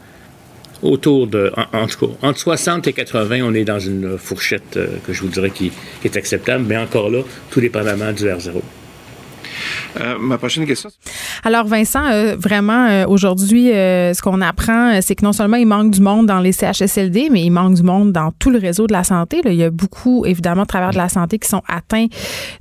[0.82, 4.96] autour de, en, tout cas, entre 60 et 80, on est dans une fourchette euh,
[5.06, 5.72] que je vous dirais qui,
[6.04, 8.60] est acceptable, mais encore là, tout dépendamment du R0.
[10.00, 10.90] Euh, ma prochaine question.
[11.44, 16.00] Alors, Vincent, euh, vraiment, aujourd'hui, ce qu'on apprend, c'est que non seulement il manque du
[16.00, 19.04] monde dans les CHSLD, mais il manque du monde dans tout le réseau de la
[19.04, 19.40] santé.
[19.44, 22.06] Il y a beaucoup, évidemment, de travailleurs de la santé qui sont atteints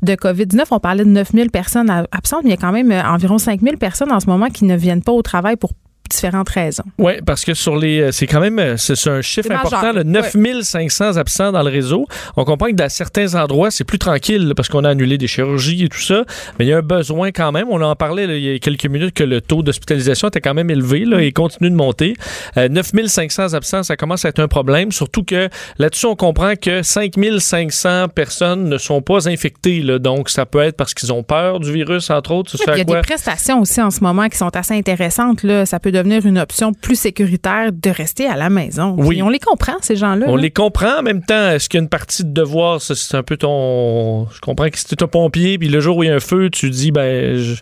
[0.02, 0.66] de COVID-19.
[0.72, 4.12] On parlait de 9000 personnes absentes, mais il y a quand même environ 5000 personnes
[4.12, 5.72] en ce moment qui ne viennent pas au travail pour
[6.10, 6.84] différentes raisons.
[6.98, 8.02] Oui, parce que sur les.
[8.02, 8.60] Euh, c'est quand même.
[8.60, 12.08] Euh, c'est un chiffre important, le 9500 absents dans le réseau.
[12.36, 15.86] On comprend que dans certains endroits, c'est plus tranquille parce qu'on a annulé des chirurgies
[15.86, 16.24] et tout ça.
[16.58, 17.67] Mais il y a un besoin quand même.
[17.69, 20.69] On en parlait il y a quelques minutes que le taux d'hospitalisation était quand même
[20.69, 22.15] élevé là, et continue de monter.
[22.56, 24.91] 9500 euh, absents, ça commence à être un problème.
[24.91, 29.82] Surtout que là-dessus, on comprend que 5500 personnes ne sont pas infectées.
[29.82, 32.56] Là, donc, ça peut être parce qu'ils ont peur du virus, entre autres.
[32.56, 35.43] il y a des prestations aussi en ce moment qui sont assez intéressantes.
[35.43, 35.65] Là.
[35.65, 38.96] Ça peut devenir une option plus sécuritaire de rester à la maison.
[38.98, 39.22] Oui.
[39.22, 40.26] on les comprend, ces gens-là.
[40.28, 41.00] On les comprend.
[41.00, 44.28] En même temps, est-ce qu'il y a une partie de devoir, c'est un peu ton...
[44.32, 46.16] Je comprends que si tu es un pompier, puis le jour où il y a
[46.16, 47.56] un feu, tu dis, ben, je,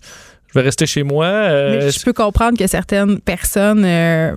[0.55, 1.25] vais rester chez moi.
[1.25, 3.85] Euh, je peux comprendre que certaines personnes...
[3.85, 4.35] Euh,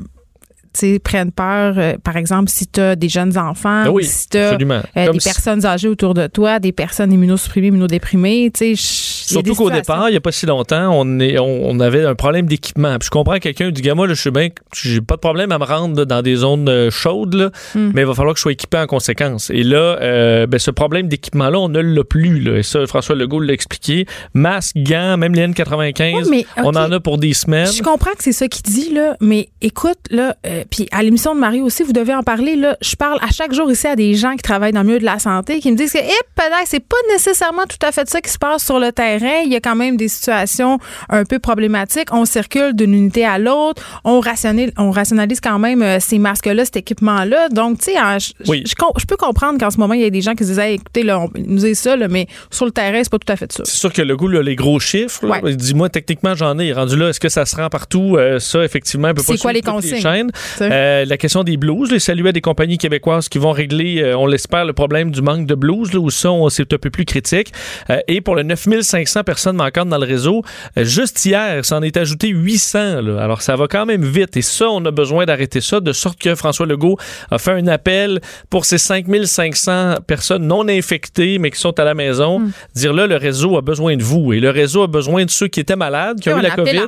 [1.03, 4.57] prennent peur, euh, par exemple, si tu as des jeunes enfants, ah si tu as
[4.57, 8.53] des personnes âgées autour de toi, des personnes immunosupprimées, immunodéprimées.
[8.75, 12.47] Surtout qu'au départ, il n'y a pas si longtemps, on, est, on, avait un problème
[12.47, 12.97] d'équipement.
[13.01, 16.05] je comprends quelqu'un du gamin, je suis bien, j'ai pas de problème à me rendre
[16.05, 17.93] dans des zones euh, chaudes, hmm.
[17.95, 19.51] mais il va falloir que je sois équipé en conséquence.
[19.51, 22.41] Et là, euh, ben, ce problème d'équipement-là, on ne l'a plus.
[22.41, 22.59] Là.
[22.59, 24.07] Et ça, François Legault l'a expliqué.
[24.35, 27.73] Masque, gants, même les N95, on en a pour des semaines.
[27.73, 31.35] Je comprends que c'est ça qu'il dit, là, mais écoute, là, euh, puis à l'émission
[31.35, 32.57] de Marie aussi, vous devez en parler.
[32.57, 34.99] Là, je parle à chaque jour ici à des gens qui travaillent dans le milieu
[34.99, 38.21] de la santé qui me disent que, peut-être, c'est pas nécessairement tout à fait ça
[38.21, 39.43] qui se passe sur le terrain.
[39.45, 42.09] Il y a quand même des situations un peu problématiques.
[42.13, 43.83] On circule d'une unité à l'autre.
[44.05, 47.49] On rationalise, on rationalise quand même euh, ces masques-là, cet équipement-là.
[47.51, 50.45] Donc, tu sais, je, peux comprendre qu'en ce moment, il y a des gens qui
[50.45, 53.33] se disent, écoutez, là, on nous dit ça, mais sur le terrain, c'est pas tout
[53.33, 53.63] à fait ça.
[53.65, 57.11] C'est sûr que le goût, là, les gros chiffres, dis-moi, techniquement, j'en ai rendu là.
[57.11, 58.17] Est-ce que ça se rend partout?
[58.17, 60.31] Euh, ça, effectivement, un peu pas C'est quoi les consignes?
[60.61, 64.27] Euh, la question des blues, les saluer des compagnies québécoises qui vont régler, euh, on
[64.27, 67.53] l'espère, le problème du manque de blues, là, où ça, c'est un peu plus critique.
[67.91, 70.43] Euh, et pour les 9500 personnes manquantes dans le réseau,
[70.77, 73.03] juste hier, ça en est ajouté 800.
[73.03, 73.23] Là.
[73.23, 74.37] Alors, ça va quand même vite.
[74.37, 76.97] Et ça, on a besoin d'arrêter ça, de sorte que François Legault
[77.31, 81.95] a fait un appel pour ces 5500 personnes non infectées, mais qui sont à la
[81.95, 82.41] maison.
[82.41, 82.51] Hmm.
[82.75, 84.33] Dire là, le réseau a besoin de vous.
[84.33, 86.81] Et le réseau a besoin de ceux qui étaient malades, qui ont eu la COVID.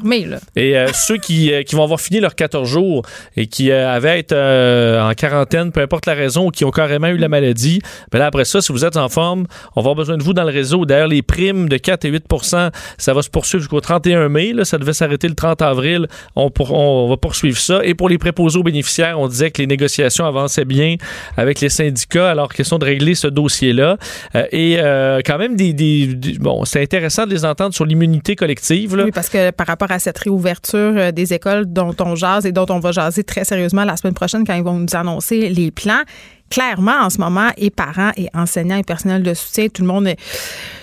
[0.57, 3.03] Et ceux qui, qui vont avoir fini leurs 14 jours
[3.37, 7.09] et qui avaient être euh, en quarantaine, peu importe la raison, ou qui ont carrément
[7.09, 9.95] eu la maladie, ben là, après ça, si vous êtes en forme, on va avoir
[9.95, 10.87] besoin de vous dans le réseau.
[10.87, 14.53] D'ailleurs, les primes de 4 et 8% ça va se poursuivre jusqu'au 31 mai.
[14.53, 16.07] Là, ça devait s'arrêter le 30 avril.
[16.35, 17.85] On, on, va poursuivre ça.
[17.85, 20.97] Et pour les préposés aux bénéficiaires, on disait que les négociations avançaient bien
[21.37, 22.31] avec les syndicats.
[22.31, 23.99] Alors, question de régler ce dossier-là.
[24.35, 26.09] Euh, et euh, quand même, des,
[26.41, 28.97] bon, c'est intéressant de les entendre sur l'immunité collective.
[28.97, 29.05] Là.
[29.05, 32.67] Oui, parce que par rapport à cette réouverture des écoles dont on jase et dont
[32.71, 36.03] on va jaser très sérieusement la semaine prochaine quand ils vont nous annoncer les plans.
[36.51, 40.07] Clairement, en ce moment, et parents, et enseignants, et personnel de soutien, tout le monde
[40.07, 40.19] est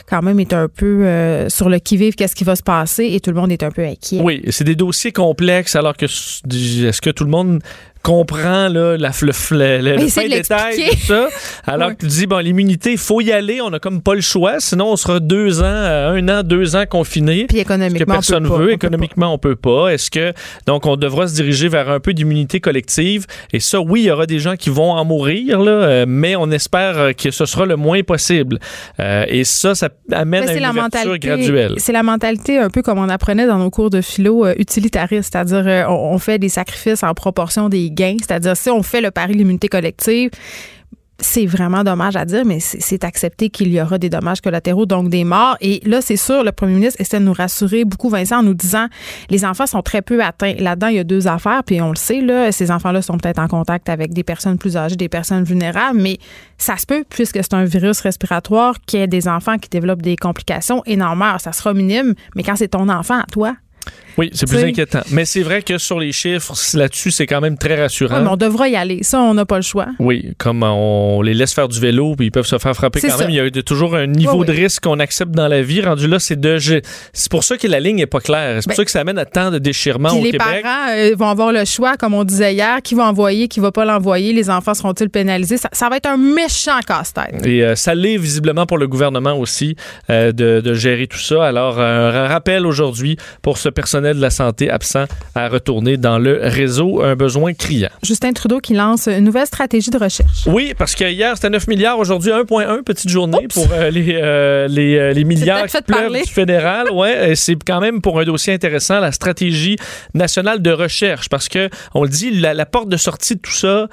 [0.09, 3.19] quand même est un peu euh, sur le qui-vive, qu'est-ce qui va se passer, et
[3.19, 4.19] tout le monde est un peu inquiet.
[4.19, 7.61] Oui, c'est des dossiers complexes, alors que est-ce que tout le monde
[8.01, 11.27] comprend là, la, le, le, le fin détail de ça.
[11.65, 14.21] Alors que tu dis, bon, l'immunité, il faut y aller, on n'a comme pas le
[14.21, 17.45] choix, sinon on sera deux ans, euh, un an, deux ans confinés.
[17.47, 18.71] Puis économiquement, que personne on veut.
[18.71, 19.89] On économiquement, on peut pas.
[19.89, 20.33] Est-ce que,
[20.65, 23.25] donc, on devra se diriger vers un peu d'immunité collective?
[23.53, 26.35] Et ça, oui, il y aura des gens qui vont en mourir, là, euh, mais
[26.35, 28.59] on espère que ce sera le moins possible.
[28.99, 31.75] et ça, ça amène à une la ouverture graduelle.
[31.77, 35.31] C'est la mentalité un peu comme on apprenait dans nos cours de philo euh, utilitariste,
[35.31, 39.11] c'est-à-dire euh, on, fait des sacrifices en proportion des gains, c'est-à-dire si on fait le
[39.11, 40.31] pari de l'immunité collective,
[41.21, 45.09] c'est vraiment dommage à dire, mais c'est accepté qu'il y aura des dommages collatéraux, donc
[45.09, 45.57] des morts.
[45.61, 48.53] Et là, c'est sûr, le premier ministre essaie de nous rassurer beaucoup, Vincent, en nous
[48.53, 48.87] disant
[49.29, 50.55] les enfants sont très peu atteints.
[50.57, 53.39] Là-dedans, il y a deux affaires, puis on le sait, là, ces enfants-là sont peut-être
[53.39, 56.17] en contact avec des personnes plus âgées, des personnes vulnérables, mais
[56.57, 60.15] ça se peut, puisque c'est un virus respiratoire, qu'il y des enfants qui développent des
[60.15, 60.97] complications et
[61.39, 63.55] Ça sera minime, mais quand c'est ton enfant, toi,
[64.19, 64.99] Oui, c'est plus inquiétant.
[65.11, 68.25] Mais c'est vrai que sur les chiffres, là-dessus, c'est quand même très rassurant.
[68.29, 69.01] on devra y aller.
[69.01, 69.87] Ça, on n'a pas le choix.
[69.97, 73.17] Oui, comme on les laisse faire du vélo, puis ils peuvent se faire frapper quand
[73.17, 73.29] même.
[73.29, 75.81] Il y a toujours un niveau de risque qu'on accepte dans la vie.
[75.81, 76.57] Rendu là, c'est de.
[76.59, 78.57] C'est pour ça que la ligne n'est pas claire.
[78.61, 80.47] C'est pour ben ça que ça amène à tant de déchirements au les Québec.
[80.53, 83.61] Les parents euh, vont avoir le choix, comme on disait hier, qui va envoyer, qui
[83.61, 84.33] va pas l'envoyer.
[84.33, 85.57] Les enfants seront-ils pénalisés?
[85.57, 87.45] Ça, va être un méchant casse-tête.
[87.45, 89.77] Et euh, ça l'est visiblement pour le gouvernement aussi
[90.09, 91.45] euh, de, de, gérer tout ça.
[91.45, 96.39] Alors, un rappel aujourd'hui pour ce personnel de la santé absent à retourner dans le
[96.41, 97.01] réseau.
[97.01, 97.89] Un besoin criant.
[98.03, 100.45] Justin Trudeau qui lance une nouvelle stratégie de recherche.
[100.45, 101.99] Oui, parce que hier, c'était 9 milliards.
[101.99, 106.29] Aujourd'hui, 1,1, petite journée pour euh, les, euh, les, euh, les, milliards qui pleuvent du
[106.29, 106.87] fédéral.
[106.99, 109.77] Ouais, c'est quand même pour un dossier intéressant, la stratégie
[110.13, 111.29] nationale de recherche.
[111.29, 113.87] Parce que, on le dit, la, porte de sortie de tout ça,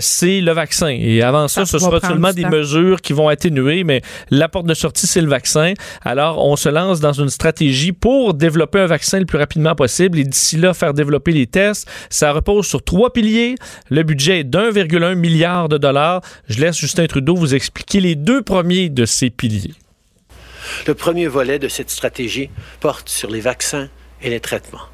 [0.00, 0.88] c'est le vaccin.
[0.88, 4.74] Et avant ça, ce sera seulement des mesures qui vont atténuer, mais la porte de
[4.74, 5.74] sortie, c'est le vaccin.
[6.04, 10.18] Alors, on se lance dans une stratégie pour développer un vaccin le plus rapidement possible
[10.18, 11.88] et d'ici là, faire développer les tests.
[12.10, 13.54] Ça repose sur trois piliers.
[13.90, 16.22] Le budget est d'1,1 milliard de dollars.
[16.48, 19.74] Je laisse Justin Trudeau vous expliquer les deux premiers de ces piliers.
[20.86, 23.88] Le premier volet de cette stratégie porte sur les vaccins
[24.22, 24.88] et les traitements.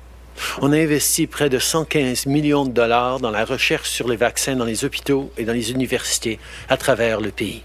[0.61, 4.57] On a investi près de 115 millions de dollars dans la recherche sur les vaccins
[4.57, 7.62] dans les hôpitaux et dans les universités à travers le pays.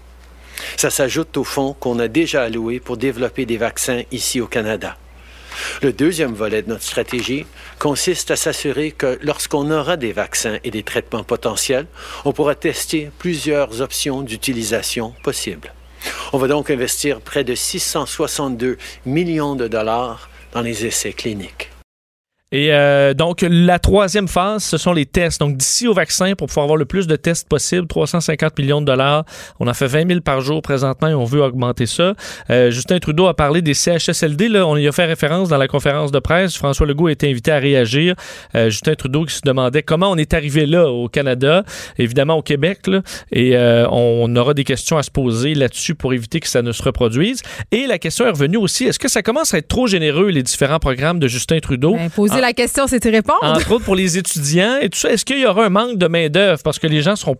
[0.76, 4.96] Ça s'ajoute au fonds qu'on a déjà alloué pour développer des vaccins ici au Canada.
[5.82, 7.46] Le deuxième volet de notre stratégie
[7.78, 11.86] consiste à s'assurer que lorsqu'on aura des vaccins et des traitements potentiels,
[12.24, 15.72] on pourra tester plusieurs options d'utilisation possibles.
[16.32, 21.69] On va donc investir près de 662 millions de dollars dans les essais cliniques.
[22.52, 25.38] Et euh, donc, la troisième phase, ce sont les tests.
[25.38, 28.86] Donc, d'ici au vaccin, pour pouvoir avoir le plus de tests possible, 350 millions de
[28.86, 29.24] dollars.
[29.60, 32.14] On en fait 20 000 par jour présentement et on veut augmenter ça.
[32.50, 34.48] Euh, Justin Trudeau a parlé des CHSLD.
[34.48, 36.56] Là, on y a fait référence dans la conférence de presse.
[36.56, 38.16] François Legault a été invité à réagir.
[38.56, 41.62] Euh, Justin Trudeau qui se demandait comment on est arrivé là au Canada,
[41.98, 42.88] évidemment au Québec.
[42.88, 46.62] Là, et euh, on aura des questions à se poser là-dessus pour éviter que ça
[46.62, 47.42] ne se reproduise.
[47.70, 50.42] Et la question est revenue aussi, est-ce que ça commence à être trop généreux, les
[50.42, 51.94] différents programmes de Justin Trudeau?
[51.94, 53.38] Ben, la question, c'est de répondre.
[53.42, 55.10] Entre autres pour les étudiants et tout ça.
[55.10, 56.62] Est-ce qu'il y aura un manque de main-d'œuvre?
[56.62, 57.36] Parce que les gens seront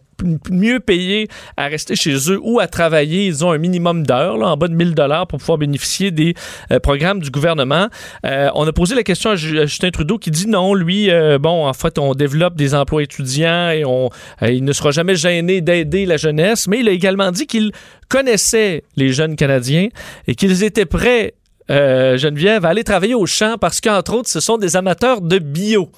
[0.51, 4.57] mieux payés à rester chez eux ou à travailler, ils ont un minimum d'heures, en
[4.57, 6.35] bas de 1000 dollars pour pouvoir bénéficier des
[6.71, 7.89] euh, programmes du gouvernement.
[8.27, 11.67] Euh, on a posé la question à, Justin Trudeau qui dit non, lui, euh, bon,
[11.67, 14.11] en fait, on développe des emplois étudiants et on,
[14.43, 17.73] il ne sera jamais gêné d'aider la jeunesse, mais il a également dit qu'il
[18.09, 19.89] connaissait les jeunes Canadiens
[20.27, 21.35] et qu'ils étaient prêts
[21.71, 25.89] euh, Geneviève, aller travailler au champ parce qu'entre autres, ce sont des amateurs de bio.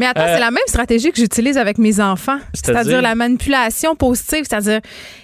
[0.00, 2.38] Mais attends, c'est euh, la même stratégie que j'utilise avec mes enfants.
[2.54, 4.44] C'est-à-dire la manipulation positive.
[4.48, 4.80] C'est-à-dire,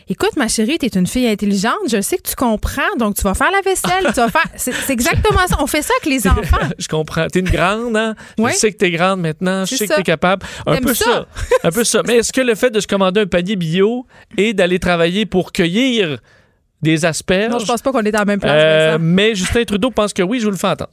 [0.08, 3.22] écoute, ma chérie, tu es une fille intelligente, je sais que tu comprends, donc tu
[3.22, 4.44] vas faire la vaisselle, tu vas faire.
[4.56, 5.56] C'est exactement ça.
[5.60, 6.68] On fait ça avec les enfants.
[6.78, 7.26] je comprends.
[7.28, 8.14] Tu es une grande, hein?
[8.38, 10.44] Je sais que tu es grande maintenant, je sais que tu es capable.
[10.66, 11.26] Un peu ça.
[11.62, 12.02] un peu ça.
[12.06, 15.52] Mais est-ce que le fait de se commander un panier bio et d'aller travailler pour
[15.52, 16.18] cueillir
[16.84, 17.50] des asperges.
[17.50, 18.52] Non, je pense pas qu'on est dans la même place.
[18.54, 20.90] Euh, mais Justin Trudeau pense que oui, je vous le fais entendre.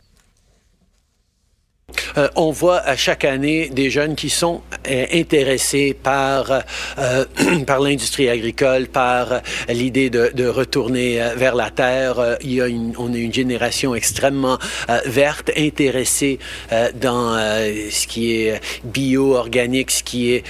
[2.17, 6.63] Euh, on voit à chaque année des jeunes qui sont euh, intéressés par,
[6.97, 7.25] euh,
[7.67, 12.37] par l'industrie agricole, par l'idée de, retourner vers la terre.
[12.41, 14.57] Il y a une, on a une génération extrêmement
[15.05, 16.39] verte, intéressée
[16.99, 20.43] dans ce qui est bio, organique, ce qui est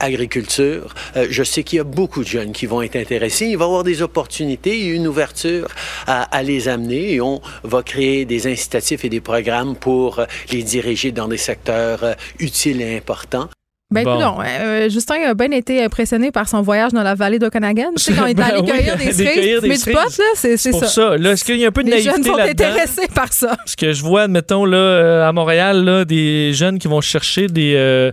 [0.00, 0.94] agriculture.
[1.30, 3.46] je sais qu'il y a beaucoup de jeunes qui vont être intéressés.
[3.46, 5.68] Il va y avoir des opportunités, une ouverture
[6.06, 10.20] à, les amener on va créer des incitatifs et des programmes pour
[10.50, 13.48] les dirigés dans des secteurs euh, utiles et importants.
[13.90, 14.38] Ben, bon.
[14.44, 17.92] Euh, Justin a bien été impressionné par son voyage dans la vallée d'Okanagan.
[17.96, 20.58] Tu sais, quand il est allé ben cueillir des cerises, mais du pot, là, c'est
[20.58, 20.70] ça.
[20.70, 21.16] pour ça.
[21.16, 22.34] Là, est-ce qu'il y a un peu de naïveté là-dedans?
[22.36, 23.56] Les jeunes sont intéressés par ça.
[23.64, 27.46] Ce que je vois, mettons, là, euh, à Montréal, là, des jeunes qui vont chercher
[27.46, 28.12] des,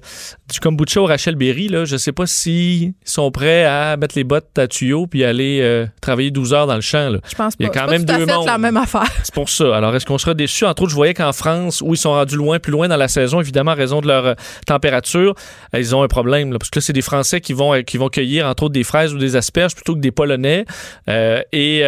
[0.52, 4.24] du kombucha au Rachel Berry, là, je sais pas s'ils sont prêts à mettre les
[4.24, 7.10] bottes à tuyau puis aller euh, travailler 12 heures dans le champ.
[7.10, 7.20] Là.
[7.28, 7.64] Je pense pas.
[7.64, 8.46] Il y a quand même deux mondes.
[8.46, 9.08] la même affaire.
[9.24, 9.76] C'est pour ça.
[9.76, 10.66] Alors, est-ce qu'on sera déçu?
[10.66, 13.08] Entre autres, je voyais qu'en France, où ils sont rendus loin, plus loin dans la
[13.08, 14.34] saison, évidemment, à raison de leur euh,
[14.68, 15.34] température,
[15.74, 16.52] euh, ils ont un problème.
[16.52, 18.84] Là, parce que là, c'est des Français qui vont, qui vont cueillir, entre autres, des
[18.84, 20.66] fraises ou des asperges plutôt que des Polonais.
[21.08, 21.82] et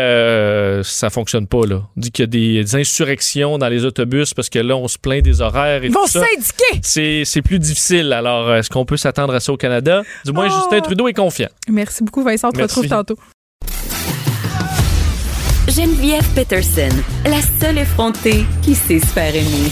[0.84, 1.66] ça fonctionne pas.
[1.66, 1.84] Là.
[1.96, 4.98] On dit qu'il y a des, insurrections dans les autobus parce que là, on se
[4.98, 6.82] plaint des horaires et ils vont syndiquer!
[6.82, 8.14] C'est plus difficile.
[8.14, 10.04] Alors, est-ce qu'on peut s'attendre à ça au Canada?
[10.26, 10.56] Du moins, ah!
[10.56, 11.50] Justin Trudeau est confiant.
[11.70, 12.50] Merci beaucoup, Vincent.
[12.50, 13.18] On te retrouve tantôt.
[15.68, 16.96] Geneviève Peterson,
[17.26, 19.70] la seule effrontée qui sait se faire aimer.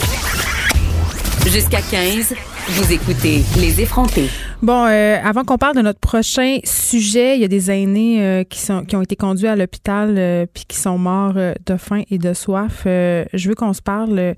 [1.48, 2.34] Jusqu'à 15,
[2.68, 4.30] vous écoutez Les effrontés.
[4.62, 8.44] Bon, euh, avant qu'on parle de notre prochain sujet, il y a des aînés euh,
[8.44, 12.02] qui, sont, qui ont été conduits à l'hôpital euh, puis qui sont morts de faim
[12.10, 12.82] et de soif.
[12.86, 14.36] je veux qu'on se parle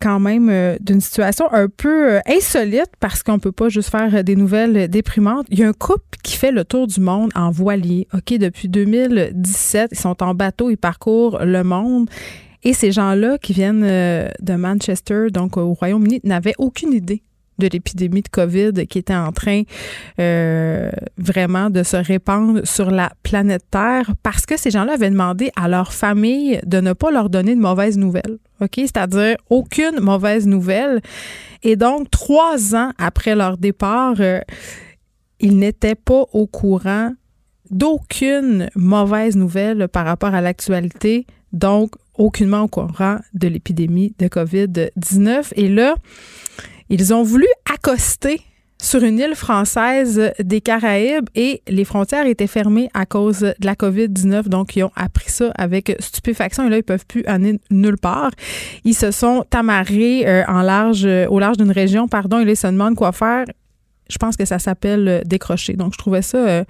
[0.00, 4.22] quand même euh, d'une situation un peu euh, insolite parce qu'on peut pas juste faire
[4.24, 5.46] des nouvelles déprimantes.
[5.50, 8.06] Il y a un couple qui fait le tour du monde en voilier.
[8.14, 12.08] OK, depuis 2017, ils sont en bateau, ils parcourent le monde.
[12.62, 17.22] Et ces gens-là qui viennent de Manchester, donc au Royaume-Uni, n'avaient aucune idée
[17.58, 19.62] de l'épidémie de COVID qui était en train
[20.20, 25.50] euh, vraiment de se répandre sur la planète Terre parce que ces gens-là avaient demandé
[25.56, 28.38] à leur famille de ne pas leur donner de mauvaises nouvelles.
[28.60, 28.74] OK?
[28.76, 31.00] C'est-à-dire aucune mauvaise nouvelle.
[31.62, 34.40] Et donc, trois ans après leur départ, euh,
[35.40, 37.12] ils n'étaient pas au courant
[37.70, 41.26] d'aucune mauvaise nouvelle par rapport à l'actualité.
[41.52, 45.52] Donc, aucunement au courant de l'épidémie de COVID-19.
[45.56, 45.94] Et là,
[46.88, 48.40] ils ont voulu accoster
[48.80, 53.74] sur une île française des Caraïbes et les frontières étaient fermées à cause de la
[53.74, 54.48] COVID-19.
[54.48, 58.30] Donc, ils ont appris ça avec stupéfaction et là, ils peuvent plus aller nulle part.
[58.84, 62.52] Ils se sont amarrés euh, en large, euh, au large d'une région, pardon, et là,
[62.52, 63.46] ils se demandent quoi faire.
[64.08, 65.72] Je pense que ça s'appelle euh, décrocher.
[65.72, 66.64] Donc, je trouvais ça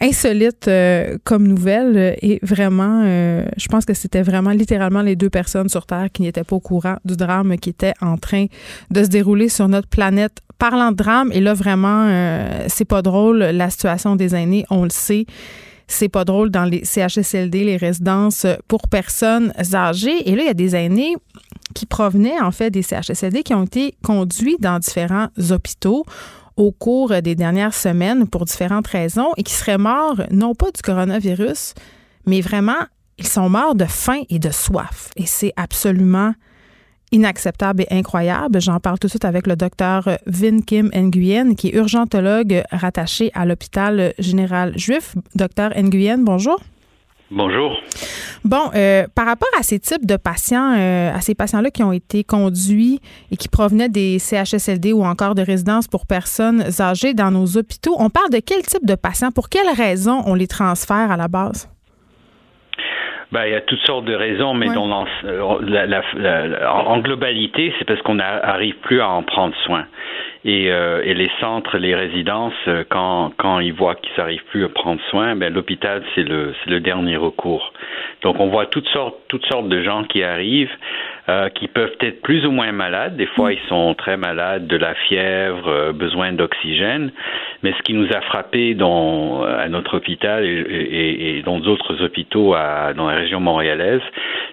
[0.00, 5.30] insolite euh, comme nouvelle et vraiment, euh, je pense que c'était vraiment littéralement les deux
[5.30, 8.46] personnes sur Terre qui n'étaient pas au courant du drame qui était en train
[8.90, 10.40] de se dérouler sur notre planète.
[10.58, 14.84] Parlant de drame, et là vraiment, euh, c'est pas drôle, la situation des aînés, on
[14.84, 15.26] le sait.
[15.86, 20.28] C'est pas drôle dans les CHSLD, les résidences pour personnes âgées.
[20.30, 21.16] Et là, il y a des aînés
[21.74, 26.06] qui provenaient en fait des CHSLD qui ont été conduits dans différents hôpitaux
[26.56, 30.82] au cours des dernières semaines pour différentes raisons et qui seraient morts non pas du
[30.82, 31.74] coronavirus,
[32.26, 32.86] mais vraiment,
[33.18, 35.10] ils sont morts de faim et de soif.
[35.16, 36.34] Et c'est absolument
[37.12, 38.60] inacceptable et incroyable.
[38.60, 43.30] J'en parle tout de suite avec le docteur Vin Kim Nguyen, qui est urgentologue rattaché
[43.34, 45.14] à l'hôpital général juif.
[45.34, 46.60] Docteur Nguyen, bonjour.
[47.30, 47.76] Bonjour.
[48.44, 51.92] Bon, euh, par rapport à ces types de patients, euh, à ces patients-là qui ont
[51.92, 53.00] été conduits
[53.30, 57.96] et qui provenaient des CHSLD ou encore de résidences pour personnes âgées dans nos hôpitaux,
[57.98, 59.30] on parle de quel type de patients?
[59.30, 61.68] Pour quelles raisons on les transfère à la base?
[63.32, 68.16] Ben, il y a toutes sortes de raisons, mais dans en globalité, c'est parce qu'on
[68.16, 69.86] n'arrive plus à en prendre soin.
[70.46, 74.66] Et, euh, et, les centres, les résidences, euh, quand, quand ils voient qu'ils n'arrivent plus
[74.66, 77.72] à prendre soin, ben, l'hôpital, c'est le, le dernier recours.
[78.20, 80.70] Donc, on voit toutes sortes, toutes sortes de gens qui arrivent,
[81.28, 83.16] euh, qui peuvent être plus ou moins malades.
[83.16, 87.12] Des fois, ils sont très malades, de la fièvre, euh, besoin d'oxygène.
[87.62, 92.02] Mais ce qui nous a frappé dans, à notre hôpital et, et, et dans d'autres
[92.04, 94.02] hôpitaux à, dans la région montréalaise,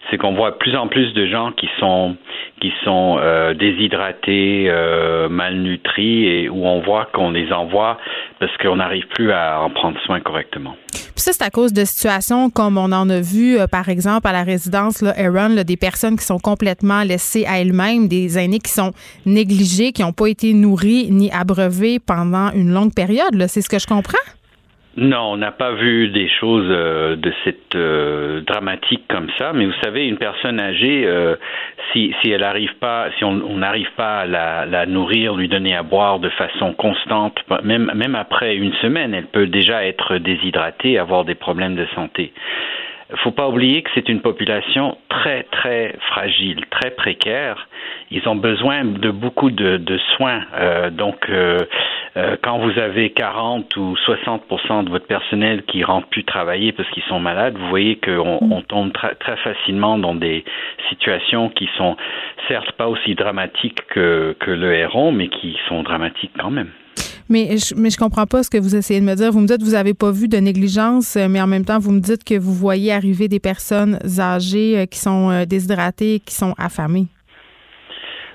[0.09, 2.15] c'est qu'on voit de plus en plus de gens qui sont
[2.61, 7.97] qui sont euh, déshydratés, euh, malnutris et où on voit qu'on les envoie
[8.39, 10.75] parce qu'on n'arrive plus à en prendre soin correctement.
[10.93, 14.27] Puis ça, c'est à cause de situations comme on en a vu, euh, par exemple,
[14.27, 18.59] à la résidence là, Aaron, des personnes qui sont complètement laissées à elles-mêmes, des aînés
[18.59, 18.91] qui sont
[19.25, 23.45] négligés, qui n'ont pas été nourris ni abreuvés pendant une longue période.
[23.47, 24.17] C'est ce que je comprends?
[24.97, 29.53] Non, on n'a pas vu des choses euh, de cette euh, dramatique comme ça.
[29.53, 31.37] Mais vous savez, une personne âgée, euh,
[31.93, 35.83] si, elle n'arrive pas, si on n'arrive pas à la, la, nourrir, lui donner à
[35.83, 41.23] boire de façon constante, même même après une semaine, elle peut déjà être déshydratée, avoir
[41.23, 42.33] des problèmes de santé
[43.17, 47.67] faut pas oublier que c'est une population très très fragile, très précaire.
[48.09, 50.43] Ils ont besoin de beaucoup de, de soins.
[50.55, 51.57] Euh, donc, euh,
[52.17, 54.43] euh, quand vous avez 40 ou 60
[54.85, 58.51] de votre personnel qui rentre plus travailler parce qu'ils sont malades, vous voyez qu'on mm.
[58.51, 60.43] on tombe très, très facilement dans des
[60.89, 61.95] situations qui sont
[62.47, 66.71] certes pas aussi dramatiques que, que le héron, mais qui sont dramatiques quand même.
[67.31, 69.31] Mais je, mais je comprends pas ce que vous essayez de me dire.
[69.31, 71.79] Vous me dites que vous n'avez pas vu de négligence, euh, mais en même temps,
[71.79, 76.21] vous me dites que vous voyez arriver des personnes âgées euh, qui sont euh, déshydratées,
[76.25, 77.07] qui sont affamées.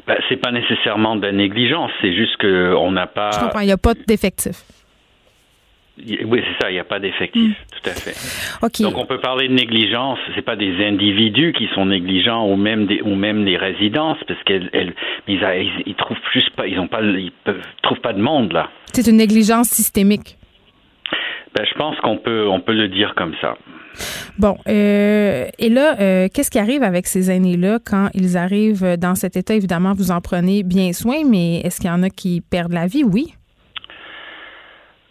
[0.06, 3.32] Ben, c'est pas nécessairement de la négligence, c'est juste qu'on n'a pas.
[3.32, 4.62] Je comprends, il n'y a pas d'effectif.
[5.98, 7.80] Oui, c'est ça, il n'y a pas d'effectif, hmm.
[7.82, 8.82] tout à fait.
[8.82, 12.86] Donc on peut parler de négligence, c'est pas des individus qui sont négligents ou même
[12.86, 14.94] des ou même les résidences parce qu'elles elles,
[15.26, 15.40] ils,
[15.86, 18.68] ils, trouvent plus pas ils ont pas ils peuvent, trouvent pas de monde là.
[18.92, 20.36] C'est une négligence systémique.
[21.56, 23.56] Ben, je pense qu'on peut on peut le dire comme ça.
[24.38, 29.14] Bon, euh, et là, euh, qu'est-ce qui arrive avec ces aînés-là quand ils arrivent dans
[29.14, 29.54] cet état?
[29.54, 32.86] Évidemment, vous en prenez bien soin, mais est-ce qu'il y en a qui perdent la
[32.86, 33.04] vie?
[33.04, 33.32] Oui.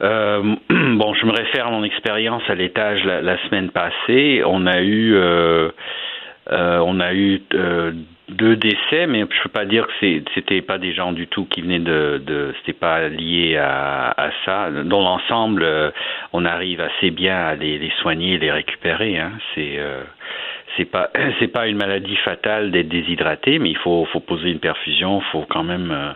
[0.01, 4.43] Euh, bon, je me réfère à mon expérience à l'étage la, semaine passée.
[4.45, 5.69] On a eu, euh,
[6.51, 7.41] euh, on a eu
[8.29, 11.61] deux décès, mais je peux pas dire que c'était pas des gens du tout qui
[11.61, 14.69] venaient de, de c'était pas lié à, à ça.
[14.71, 15.65] Dans l'ensemble,
[16.33, 19.17] on arrive assez bien à les, soigner, les récupérer.
[19.17, 19.31] Hein.
[19.53, 19.79] C'est
[20.77, 21.09] c'est pas
[21.39, 25.45] c'est pas une maladie fatale d'être déshydraté, mais il faut faut poser une perfusion, faut
[25.49, 26.15] quand même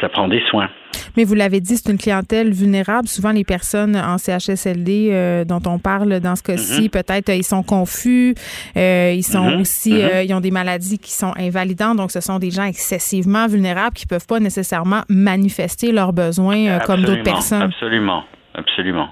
[0.00, 0.70] ça prend des soins.
[1.16, 3.08] Mais vous l'avez dit, c'est une clientèle vulnérable.
[3.08, 6.90] Souvent, les personnes en CHSLD euh, dont on parle dans ce cas-ci, mhm.
[6.90, 8.34] peut-être euh, ils sont confus,
[8.76, 9.60] euh, ils sont mhm.
[9.60, 10.24] aussi, mhm.
[10.24, 11.96] ils ont des maladies qui sont invalidantes.
[11.96, 17.02] Donc, ce sont des gens excessivement vulnérables qui peuvent pas nécessairement manifester leurs besoins comme
[17.02, 17.62] d'autres personnes.
[17.62, 18.24] Absolument,
[18.54, 19.08] absolument.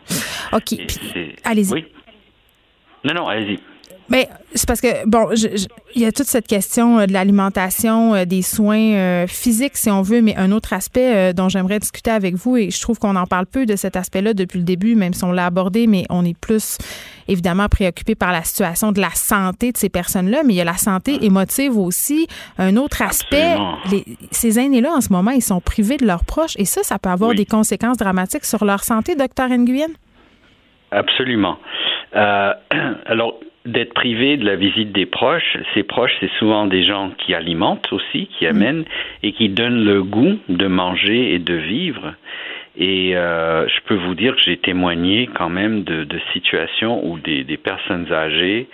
[0.53, 0.79] OK.
[1.45, 1.73] Allez-y.
[1.73, 1.87] Oui.
[3.05, 3.59] Non, non, allez-y.
[4.09, 5.31] Mais c'est parce que, bon,
[5.95, 9.91] il y a toute cette question euh, de l'alimentation, euh, des soins euh, physiques, si
[9.91, 13.17] on veut, mais un autre aspect dont j'aimerais discuter avec vous, et je trouve qu'on
[13.17, 16.05] en parle peu de cet aspect-là depuis le début, même si on l'a abordé, mais
[16.11, 16.79] on est plus
[17.29, 20.65] évidemment préoccupé par la situation de la santé de ces personnes-là, mais il y a
[20.65, 22.29] la santé émotive aussi.
[22.59, 23.57] Un autre aspect,
[24.31, 27.11] ces aînés-là, en ce moment, ils sont privés de leurs proches, et ça, ça peut
[27.11, 29.91] avoir des conséquences dramatiques sur leur santé, docteur Nguyen?
[30.93, 31.59] Absolument.
[32.13, 35.57] alors, d'être privé de la visite des proches.
[35.75, 38.49] Ces proches, c'est souvent des gens qui alimentent aussi, qui mm.
[38.49, 38.85] amènent
[39.23, 42.15] et qui donnent le goût de manger et de vivre.
[42.79, 47.19] Et euh, je peux vous dire que j'ai témoigné quand même de, de situations où
[47.19, 48.69] des, des personnes âgées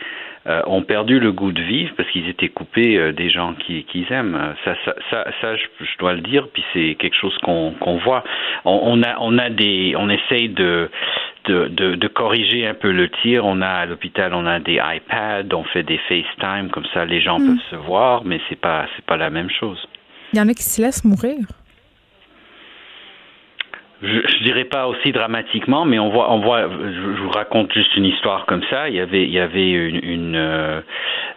[0.49, 3.85] euh, ont perdu le goût de vivre parce qu'ils étaient coupés euh, des gens qu'ils
[3.85, 4.55] qui aiment.
[4.65, 6.49] Ça, ça, ça, ça je, dois le dire.
[6.53, 8.25] Puis c'est quelque chose qu'on qu'on voit.
[8.65, 10.91] On, on, a, on a des, on essaye de
[11.47, 13.45] de, de, de, corriger un peu le tir.
[13.45, 17.21] On a à l'hôpital, on a des iPads, on fait des FaceTime, comme ça les
[17.21, 17.47] gens mm.
[17.47, 19.79] peuvent se voir, mais c'est pas c'est pas la même chose.
[20.33, 21.37] Il y en a qui se laissent mourir.
[24.03, 26.63] Je, dirais pas aussi dramatiquement, mais on voit, on voit.
[26.63, 28.89] Je, vous raconte juste une histoire comme ça.
[28.89, 30.81] Il y avait, il y avait une une, euh,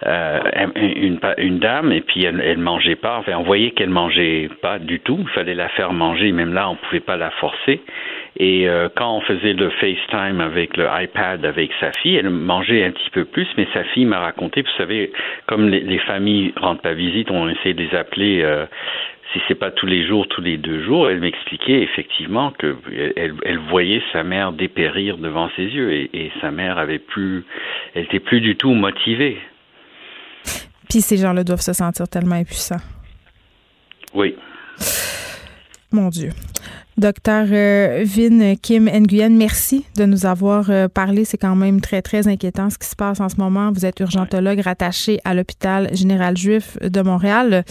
[0.06, 0.40] euh
[0.76, 3.24] une, une, dame et puis elle, elle mangeait pas.
[3.28, 5.20] On voyait qu'elle mangeait pas du tout.
[5.22, 6.32] Il fallait la faire manger.
[6.32, 7.82] Même là, on pouvait pas la forcer.
[8.38, 12.84] Et euh, quand on faisait le FaceTime avec le iPad avec sa fille, elle mangeait
[12.84, 15.14] un petit peu plus, mais sa fille m'a raconté, vous savez,
[15.48, 18.42] comme les, les, familles rentrent à visite, on essaie de les appeler.
[18.44, 18.66] Euh,
[19.36, 22.78] si c'est pas tous les jours, tous les deux jours, elle m'expliquait effectivement que
[23.18, 27.44] elle, elle, voyait sa mère dépérir devant ses yeux et, et, sa mère avait plus,
[27.94, 29.38] elle était plus du tout motivée.
[30.90, 32.82] Puis ces gens-là doivent se sentir tellement impuissants.
[34.14, 34.36] Oui.
[35.92, 36.30] Mon Dieu.
[36.98, 41.26] Docteur euh, Vin Kim Nguyen, merci de nous avoir euh, parlé.
[41.26, 43.74] C'est quand même très, très inquiétant ce qui se passe en ce moment.
[43.74, 47.66] Vous êtes urgentologue rattaché à l'hôpital général juif de Montréal.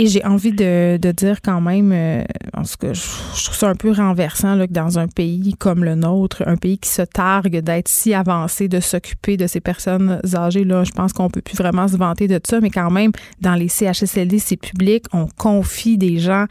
[0.00, 2.22] Et j'ai envie de, dire quand même, euh,
[2.52, 3.02] parce que je,
[3.44, 6.88] trouve ça un peu renversant que dans un pays comme le nôtre, un pays qui
[6.88, 11.28] se targue d'être si avancé, de s'occuper de ces personnes âgées, là, je pense qu'on
[11.28, 15.04] peut plus vraiment se vanter de ça, mais quand même, dans les CHSLD, c'est public,
[15.12, 16.44] on confie des gens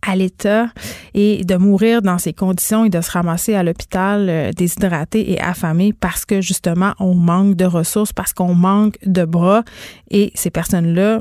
[0.00, 0.68] à l'État.
[1.12, 5.40] Et de mourir dans ces conditions et de se ramasser à l'hôpital euh, déshydraté et
[5.40, 9.62] affamé parce que justement, on manque de ressources, parce qu'on manque de bras.
[10.10, 11.20] Et ces personnes-là,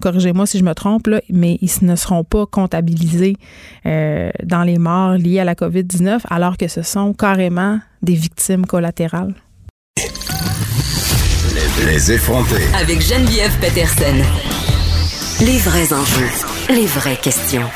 [0.00, 3.36] corrigez-moi si je me trompe, mais ils ne seront pas comptabilisés
[3.86, 8.66] euh, dans les morts liées à la COVID-19, alors que ce sont carrément des victimes
[8.66, 9.34] collatérales.
[11.86, 12.62] Les, effrontés.
[12.74, 14.16] Avec Geneviève Peterson.
[15.40, 16.28] Les vrais enjeux,
[16.68, 17.66] les vraies questions.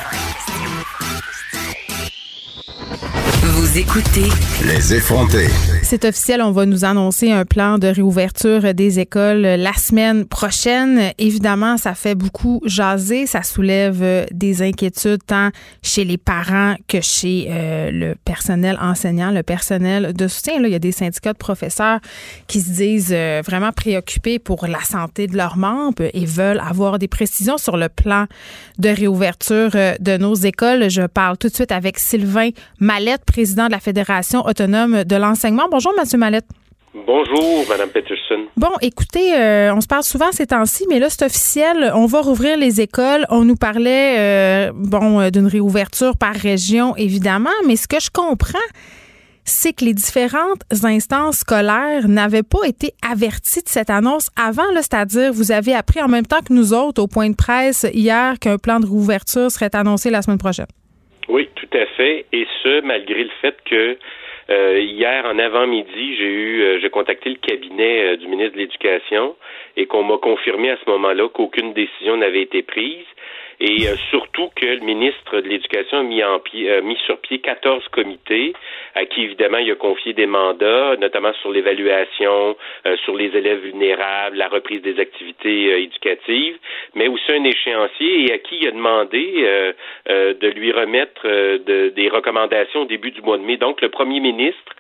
[3.43, 4.29] Vous écoutez
[4.67, 5.49] Les effrontés.
[5.95, 11.13] C'est officiel, on va nous annoncer un plan de réouverture des écoles la semaine prochaine.
[11.19, 15.51] Évidemment, ça fait beaucoup jaser, ça soulève des inquiétudes tant
[15.83, 20.61] chez les parents que chez euh, le personnel enseignant, le personnel de soutien.
[20.61, 22.01] Là, il y a des syndicats de professeurs
[22.49, 26.99] qui se disent euh, vraiment préoccupés pour la santé de leurs membres et veulent avoir
[26.99, 28.27] des précisions sur le plan
[28.79, 30.91] de réouverture euh, de nos écoles.
[30.91, 35.69] Je parle tout de suite avec Sylvain Mallette, président de la Fédération autonome de l'enseignement.
[35.71, 36.47] Bonjour, Monsieur Mallette.
[36.95, 38.47] Bonjour, Madame Peterson.
[38.57, 41.91] Bon, écoutez, euh, on se parle souvent ces temps-ci, mais là, c'est officiel.
[41.93, 43.27] On va rouvrir les écoles.
[43.31, 48.11] On nous parlait, euh, bon, euh, d'une réouverture par région, évidemment, mais ce que je
[48.11, 48.59] comprends,
[49.45, 55.33] c'est que les différentes instances scolaires n'avaient pas été averties de cette annonce avant, c'est-à-dire
[55.33, 58.57] vous avez appris en même temps que nous autres au point de presse hier qu'un
[58.57, 60.69] plan de réouverture serait annoncé la semaine prochaine.
[61.29, 62.25] Oui, tout à fait.
[62.33, 63.99] Et ce, malgré le fait que
[64.51, 68.59] euh, hier en avant-midi, j'ai eu, euh, j'ai contacté le cabinet euh, du ministre de
[68.59, 69.37] l'Éducation
[69.77, 73.07] et qu'on m'a confirmé à ce moment-là qu'aucune décision n'avait été prise
[73.61, 77.19] et euh, surtout que le ministre de l'Éducation a mis, en pied, euh, mis sur
[77.19, 78.53] pied 14 comités
[78.95, 83.61] à qui, évidemment, il a confié des mandats, notamment sur l'évaluation, euh, sur les élèves
[83.61, 86.57] vulnérables, la reprise des activités éducatives,
[86.95, 89.75] mais aussi un échéancier et à qui il a demandé
[90.09, 93.57] de lui remettre de, des recommandations au début du mois de mai.
[93.57, 94.73] Donc, le premier ministre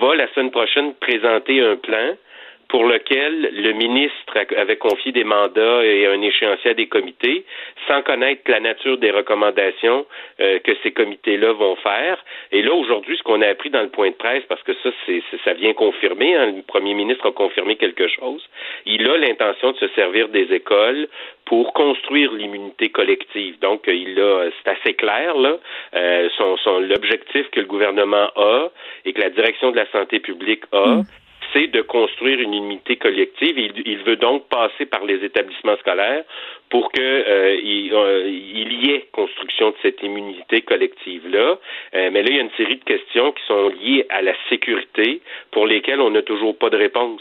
[0.00, 2.16] va la semaine prochaine présenter un plan
[2.68, 7.44] pour lequel le ministre avait confié des mandats et un échéancier à des comités,
[7.86, 10.06] sans connaître la nature des recommandations
[10.40, 12.22] euh, que ces comités-là vont faire.
[12.50, 14.90] Et là, aujourd'hui, ce qu'on a appris dans le point de presse, parce que ça,
[15.06, 18.42] c'est, ça vient confirmer, hein, le premier ministre a confirmé quelque chose,
[18.86, 21.08] il a l'intention de se servir des écoles
[21.44, 23.58] pour construire l'immunité collective.
[23.60, 25.58] Donc, il a, c'est assez clair là,
[25.94, 28.68] euh, son, son, l'objectif que le gouvernement a
[29.04, 30.86] et que la direction de la santé publique a.
[30.86, 31.04] Mm
[31.52, 33.58] c'est de construire une unité collective.
[33.58, 36.24] Il, il, veut donc passer par les établissements scolaires
[36.70, 41.58] pour que euh, il, euh, il, y ait construction de cette immunité collective là.
[41.94, 44.32] Euh, mais là, il y a une série de questions qui sont liées à la
[44.48, 47.20] sécurité pour lesquelles on n'a toujours pas de réponse.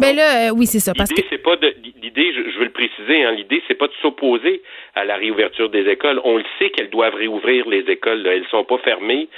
[0.00, 0.92] Mais ben là, oui, c'est ça.
[0.96, 2.32] Parce l'idée, que c'est pas de l'idée.
[2.34, 3.24] Je, je, veux le préciser.
[3.24, 4.62] Hein, l'idée, c'est pas de s'opposer
[4.94, 6.20] à la réouverture des écoles.
[6.24, 8.22] On le sait qu'elles doivent réouvrir les écoles.
[8.22, 8.34] Là.
[8.34, 9.28] Elles sont pas fermées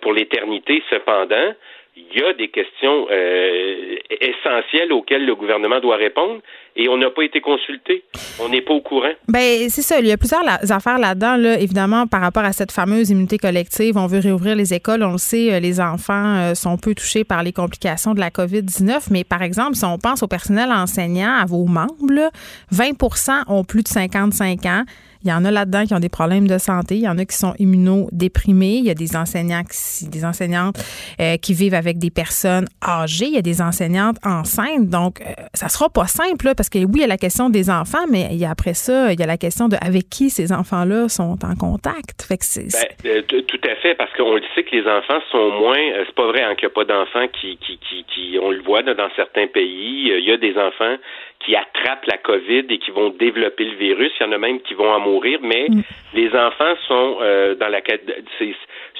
[0.00, 0.82] pour l'éternité.
[0.90, 1.54] Cependant,
[1.94, 6.40] il y a des questions euh, essentielles auxquelles le gouvernement doit répondre
[6.74, 8.02] et on n'a pas été consulté.
[8.40, 9.12] On n'est pas au courant.
[9.28, 10.00] Ben c'est ça.
[10.00, 13.98] Il y a plusieurs affaires là-dedans, là, évidemment, par rapport à cette fameuse immunité collective.
[13.98, 15.02] On veut réouvrir les écoles.
[15.02, 18.30] On le sait, euh, les enfants euh, sont peu touchés par les complications de la
[18.30, 19.08] COVID-19.
[19.10, 22.30] Mais par exemple, si on pense au personnel enseignant, à vos membres,
[22.72, 24.84] 20% ont plus de 55 ans.
[25.24, 26.96] Il y en a là-dedans qui ont des problèmes de santé.
[26.96, 28.76] Il y en a qui sont immunodéprimés.
[28.76, 30.76] Il y a des enseignants, qui, des enseignantes
[31.20, 33.26] euh, qui vivent avec des personnes âgées.
[33.26, 34.88] Il y a des enseignantes enceintes.
[34.88, 37.50] Donc, euh, ça sera pas simple, là, parce que oui, il y a la question
[37.50, 40.08] des enfants, mais il y a après ça, il y a la question de avec
[40.10, 42.22] qui ces enfants-là sont en contact.
[42.22, 42.68] Fait que c'est,
[43.02, 45.78] ben, euh, tout à fait, parce qu'on le sait que les enfants sont moins.
[46.06, 48.62] c'est pas vrai hein, qu'il n'y a pas d'enfants qui, qui, qui, qui, on le
[48.62, 50.12] voit dans certains pays.
[50.18, 50.96] Il y a des enfants
[51.44, 54.12] qui attrapent la COVID et qui vont développer le virus.
[54.20, 55.82] Il y en a même qui vont en mourir, mais mm.
[56.14, 57.80] les enfants sont euh, dans la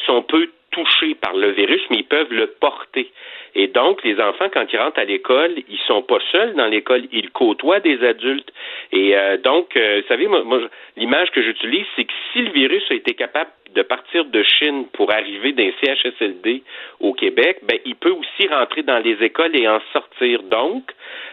[0.06, 3.10] sont peu touchés par le virus, mais ils peuvent le porter.
[3.54, 7.04] Et donc, les enfants, quand ils rentrent à l'école, ils sont pas seuls dans l'école,
[7.12, 8.50] ils côtoient des adultes.
[8.92, 10.60] Et euh, donc, euh, vous savez, moi,
[10.96, 14.86] l'image que j'utilise, c'est que si le virus a été capable de partir de Chine
[14.92, 16.62] pour arriver d'un CHSLD
[17.00, 20.42] au Québec, ben, il peut aussi rentrer dans les écoles et en sortir.
[20.44, 20.90] Donc,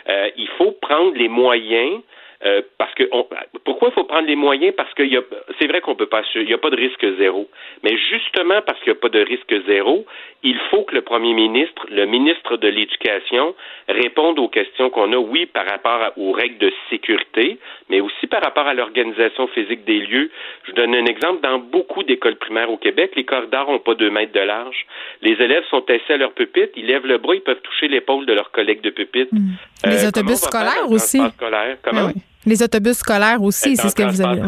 [0.07, 2.01] euh, il faut prendre les moyens
[2.45, 3.03] euh, parce que
[3.65, 4.73] pourquoi il faut prendre les moyens?
[4.75, 5.03] Parce que
[5.59, 7.49] c'est vrai qu'on peut pas, il n'y a pas de risque zéro.
[7.83, 10.05] Mais justement parce qu'il n'y a pas de risque zéro,
[10.43, 13.55] il faut que le premier ministre, le ministre de l'Éducation,
[13.89, 17.59] réponde aux questions qu'on a, oui, par rapport aux règles de sécurité,
[17.89, 20.31] mais aussi par rapport à l'organisation physique des lieux.
[20.63, 21.41] Je donne un exemple.
[21.41, 24.85] Dans beaucoup d'écoles primaires au Québec, les corridors n'ont pas deux mètres de large.
[25.21, 28.25] Les élèves sont assis à leur pupitre, ils lèvent le bras, ils peuvent toucher l'épaule
[28.25, 29.33] de leurs collègues de pupitre.
[29.33, 29.55] Hmm.
[29.85, 31.21] Les euh, autobus scolaires aussi.
[31.37, 32.09] Comment?
[32.15, 32.19] Ah
[32.49, 34.41] les autobus scolaires aussi, c'est ce que vous avez.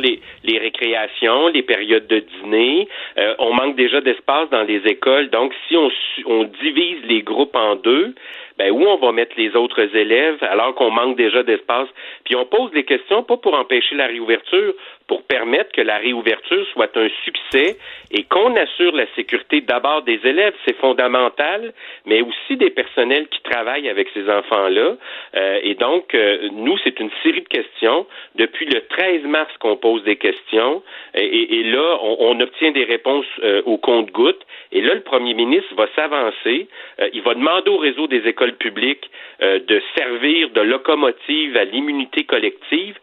[0.00, 2.86] Les, les récréations, les périodes de dîner.
[3.18, 5.30] Euh, on manque déjà d'espace dans les écoles.
[5.30, 5.90] Donc, si on,
[6.26, 8.14] on divise les groupes en deux,
[8.58, 11.88] ben où on va mettre les autres élèves alors qu'on manque déjà d'espace?
[12.24, 14.74] Puis on pose des questions pas pour empêcher la réouverture,
[15.06, 17.76] pour permettre que la réouverture soit un succès
[18.10, 21.72] et qu'on assure la sécurité d'abord des élèves, c'est fondamental,
[22.06, 24.96] mais aussi des personnels qui travaillent avec ces enfants-là.
[25.36, 28.06] Euh, et donc, euh, nous, c'est une série de questions.
[28.34, 30.82] Depuis le 13 mars qu'on pose des questions,
[31.14, 34.44] et, et là, on, on, obtient des réponses euh, au compte-gouttes.
[34.72, 36.68] Et là, le premier ministre va s'avancer.
[37.00, 39.10] Euh, il va demander au réseau des écoles publiques
[39.42, 42.98] euh, de servir de locomotive à l'immunité collective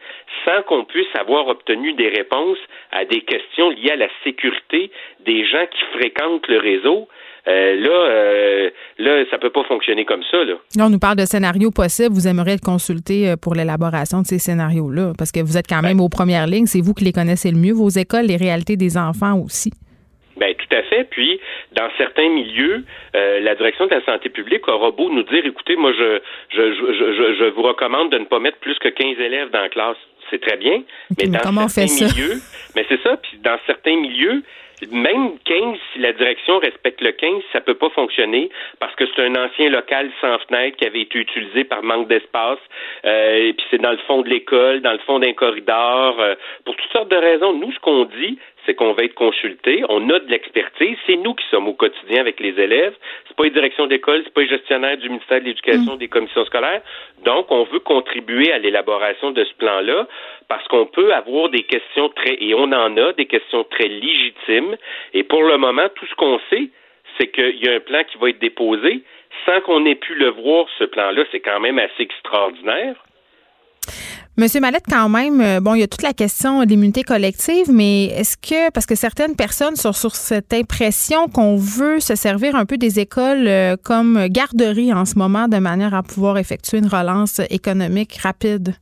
[0.46, 2.58] sans qu'on puisse avoir obtenu des réponses
[2.92, 4.92] à des questions liées à la sécurité
[5.26, 7.08] des gens qui fréquentent le réseau.
[7.48, 8.70] Euh, là, euh,
[9.00, 10.44] là, ça peut pas fonctionner comme ça.
[10.44, 10.54] Là.
[10.80, 12.14] on nous parle de scénarios possibles.
[12.14, 15.82] Vous aimeriez être consulté euh, pour l'élaboration de ces scénarios-là, parce que vous êtes quand
[15.82, 16.68] même aux premières lignes.
[16.68, 19.72] C'est vous qui les connaissez le mieux, vos écoles, les réalités des enfants aussi.
[20.38, 21.04] Ben tout à fait.
[21.10, 21.40] Puis
[21.74, 22.84] dans certains milieux,
[23.16, 26.20] euh, la direction de la santé publique aura beau nous dire, écoutez, moi je
[26.50, 29.70] je, je, je, vous recommande de ne pas mettre plus que 15 élèves dans la
[29.70, 29.98] classe.
[30.34, 30.82] C'est très bien.
[31.16, 32.42] mais dans certains milieux,
[32.76, 33.18] mais c'est ça.
[33.18, 34.42] Puis dans certains milieux,
[34.92, 39.22] même 15, si la direction respecte le 15, ça peut pas fonctionner parce que c'est
[39.24, 42.58] un ancien local sans fenêtre qui avait été utilisé par manque d'espace.
[43.06, 46.34] Euh, et puis c'est dans le fond de l'école, dans le fond d'un corridor, euh,
[46.66, 47.54] pour toutes sortes de raisons.
[47.54, 51.34] Nous, ce qu'on dit, c'est qu'on va être consulté, on a de l'expertise, c'est nous
[51.34, 52.96] qui sommes au quotidien avec les élèves,
[53.28, 55.98] c'est pas les directions d'école, c'est pas les gestionnaires du ministère de l'Éducation, mm.
[55.98, 56.82] des commissions scolaires.
[57.26, 60.08] Donc, on veut contribuer à l'élaboration de ce plan-là
[60.48, 64.76] parce qu'on peut avoir des questions très, et on en a, des questions très légitimes.
[65.14, 66.70] Et pour le moment, tout ce qu'on sait,
[67.18, 69.04] c'est qu'il y a un plan qui va être déposé
[69.46, 71.24] sans qu'on ait pu le voir, ce plan-là.
[71.32, 72.96] C'est quand même assez extraordinaire.
[74.36, 77.70] Monsieur Mallette, quand même, euh, bon, il y a toute la question de l'immunité collective,
[77.72, 82.56] mais est-ce que, parce que certaines personnes sont sur cette impression qu'on veut se servir
[82.56, 86.80] un peu des écoles euh, comme garderie en ce moment de manière à pouvoir effectuer
[86.80, 88.74] une relance économique rapide?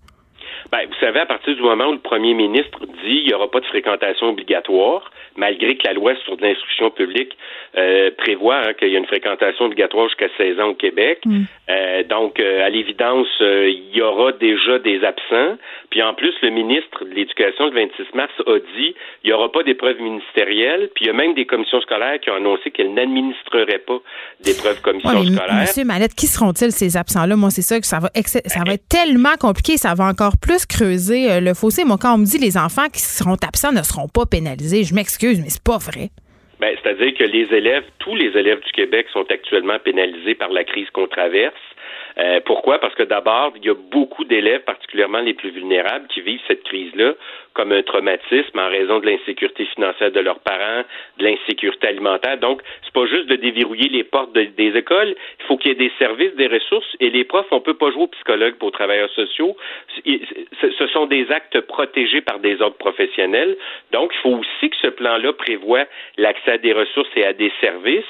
[0.72, 3.52] Ben, vous savez, à partir du moment où le premier ministre dit qu'il n'y aura
[3.52, 7.38] pas de fréquentation obligatoire, malgré que la loi sur l'instruction publique
[7.78, 11.20] euh, prévoit hein, qu'il y a une fréquentation obligatoire jusqu'à 16 ans au Québec.
[11.26, 11.44] Mm.
[11.70, 15.58] Euh, donc, euh, à l'évidence, il y aura déjà des absents.
[15.90, 19.52] Puis en plus, le ministre de l'Éducation, le 26 mars, a dit il n'y aura
[19.52, 20.90] pas d'épreuves ministérielles.
[20.96, 24.00] Puis il y a même des commissions scolaires qui ont annoncé qu'elles n'administreraient pas
[24.44, 25.62] d'épreuves commissions scolaires.
[25.62, 27.36] Monsieur Mallette, qui seront-ils ces absents-là?
[27.36, 30.66] Moi, c'est ça que ça va, ça va être tellement compliqué, ça va encore plus
[30.66, 31.86] creuser le fossé.
[31.86, 34.94] Moi, quand on me dit les enfants qui seront absents ne seront pas pénalisés, je
[34.94, 36.10] m'excuse mais c'est pas vrai.
[36.60, 40.64] Ben, c'est-à-dire que les élèves, tous les élèves du Québec sont actuellement pénalisés par la
[40.64, 41.56] crise qu'on traverse.
[42.20, 42.80] Euh, pourquoi?
[42.80, 46.64] Parce que d'abord, il y a beaucoup d'élèves, particulièrement les plus vulnérables, qui vivent cette
[46.64, 47.14] crise-là
[47.54, 50.84] comme un traumatisme en raison de l'insécurité financière de leurs parents,
[51.18, 52.38] de l'insécurité alimentaire.
[52.38, 55.16] Donc, c'est pas juste de déverrouiller les portes des écoles.
[55.40, 56.96] Il faut qu'il y ait des services, des ressources.
[57.00, 59.56] Et les profs, on peut pas jouer aux psychologues pour aux travailleurs sociaux.
[60.06, 63.58] Ce sont des actes protégés par des ordres professionnels.
[63.92, 65.86] Donc, il faut aussi que ce plan-là prévoit
[66.18, 68.04] l'accès à des ressources et à des services.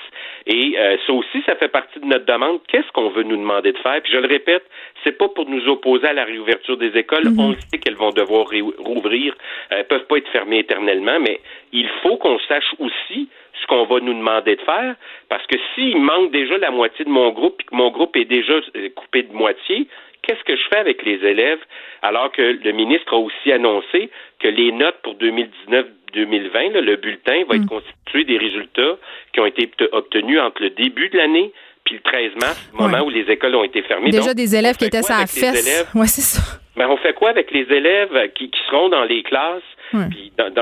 [0.48, 2.60] Et euh, ça aussi, ça fait partie de notre demande.
[2.68, 4.02] Qu'est-ce qu'on veut nous demander de faire?
[4.02, 4.64] Puis je le répète,
[5.04, 7.26] c'est pas pour nous opposer à la réouverture des écoles.
[7.26, 7.39] Mm-hmm.
[7.39, 8.48] On sait qu'elles vont devoir
[8.80, 9.31] rouvrir,
[9.70, 11.40] elles peuvent pas être fermées éternellement, mais
[11.72, 13.30] il faut qu'on sache aussi
[13.62, 14.96] ce qu'on va nous demander de faire,
[15.30, 18.26] parce que s'il manque déjà la moitié de mon groupe, et que mon groupe est
[18.26, 19.88] déjà euh, coupé de moitié,
[20.22, 21.60] qu'est-ce que je fais avec les élèves?
[22.02, 24.10] Alors que le ministre a aussi annoncé
[24.40, 27.70] que les notes pour 2019 2020, le bulletin va être mm.
[27.70, 28.98] constitué des résultats
[29.34, 31.52] qui ont été obtenus entre le début de l'année
[31.92, 34.12] puis le 13 mars, le moment où les écoles ont été fermées.
[34.12, 35.88] Déjà des élèves qui étaient à fesse?
[35.94, 36.60] Ouais, c'est ça.
[36.78, 39.62] Mais on fait quoi avec les élèves qui, seront dans les classes?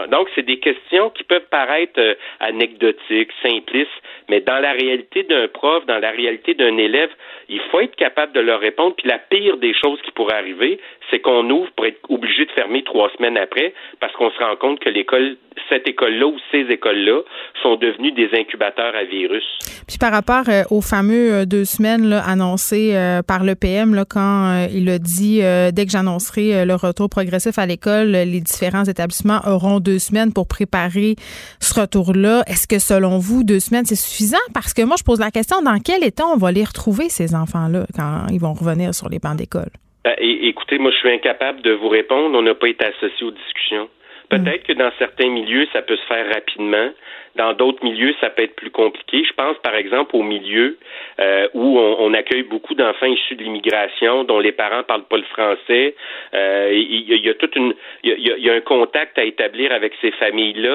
[0.09, 3.91] donc, c'est des questions qui peuvent paraître euh, anecdotiques, simplistes,
[4.27, 7.11] mais dans la réalité d'un prof, dans la réalité d'un élève,
[7.47, 8.95] il faut être capable de leur répondre.
[8.95, 10.79] Puis la pire des choses qui pourraient arriver,
[11.11, 14.55] c'est qu'on ouvre pour être obligé de fermer trois semaines après parce qu'on se rend
[14.55, 15.37] compte que l'école,
[15.69, 17.21] cette école-là ou ces écoles-là
[17.61, 19.43] sont devenues des incubateurs à virus.
[19.87, 24.67] Puis par rapport euh, aux fameux euh, deux semaines annoncées euh, par le PM, quand
[24.71, 25.41] il a dit
[25.73, 30.47] dès que j'annoncerai le retour progressif à l'école, les différents établissements auront deux semaines pour
[30.47, 31.15] préparer
[31.59, 32.43] ce retour-là.
[32.47, 34.37] Est-ce que selon vous, deux semaines, c'est suffisant?
[34.53, 37.35] Parce que moi, je pose la question, dans quel état on va les retrouver, ces
[37.35, 39.69] enfants-là, quand ils vont revenir sur les bancs d'école?
[40.03, 42.37] Ben, écoutez, moi, je suis incapable de vous répondre.
[42.37, 43.89] On n'a pas été associé aux discussions.
[44.29, 46.91] Peut-être que dans certains milieux, ça peut se faire rapidement.
[47.39, 49.23] Dans d'autres milieux, ça peut être plus compliqué.
[49.23, 50.77] Je pense, par exemple, aux milieux
[51.21, 55.23] euh, où on, accueille beaucoup d'enfants issus de l'immigration, dont les parents parlent pas le
[55.23, 55.95] français.
[56.33, 57.73] Euh, il, y a, toute une,
[58.03, 60.69] il y a, un contact à établir avec ces familles-là.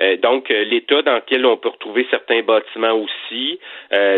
[0.00, 3.60] Euh, donc, l'état dans lequel on peut retrouver certains bâtiments aussi.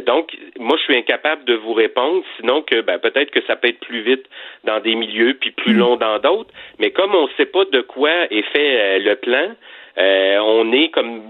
[0.07, 2.23] donc, moi, je suis incapable de vous répondre.
[2.39, 4.27] Sinon, que ben, peut-être que ça peut être plus vite
[4.63, 5.79] dans des milieux, puis plus mm.
[5.79, 6.51] long dans d'autres.
[6.79, 9.49] Mais comme on ne sait pas de quoi est fait le plan,
[9.99, 11.23] euh, on est comme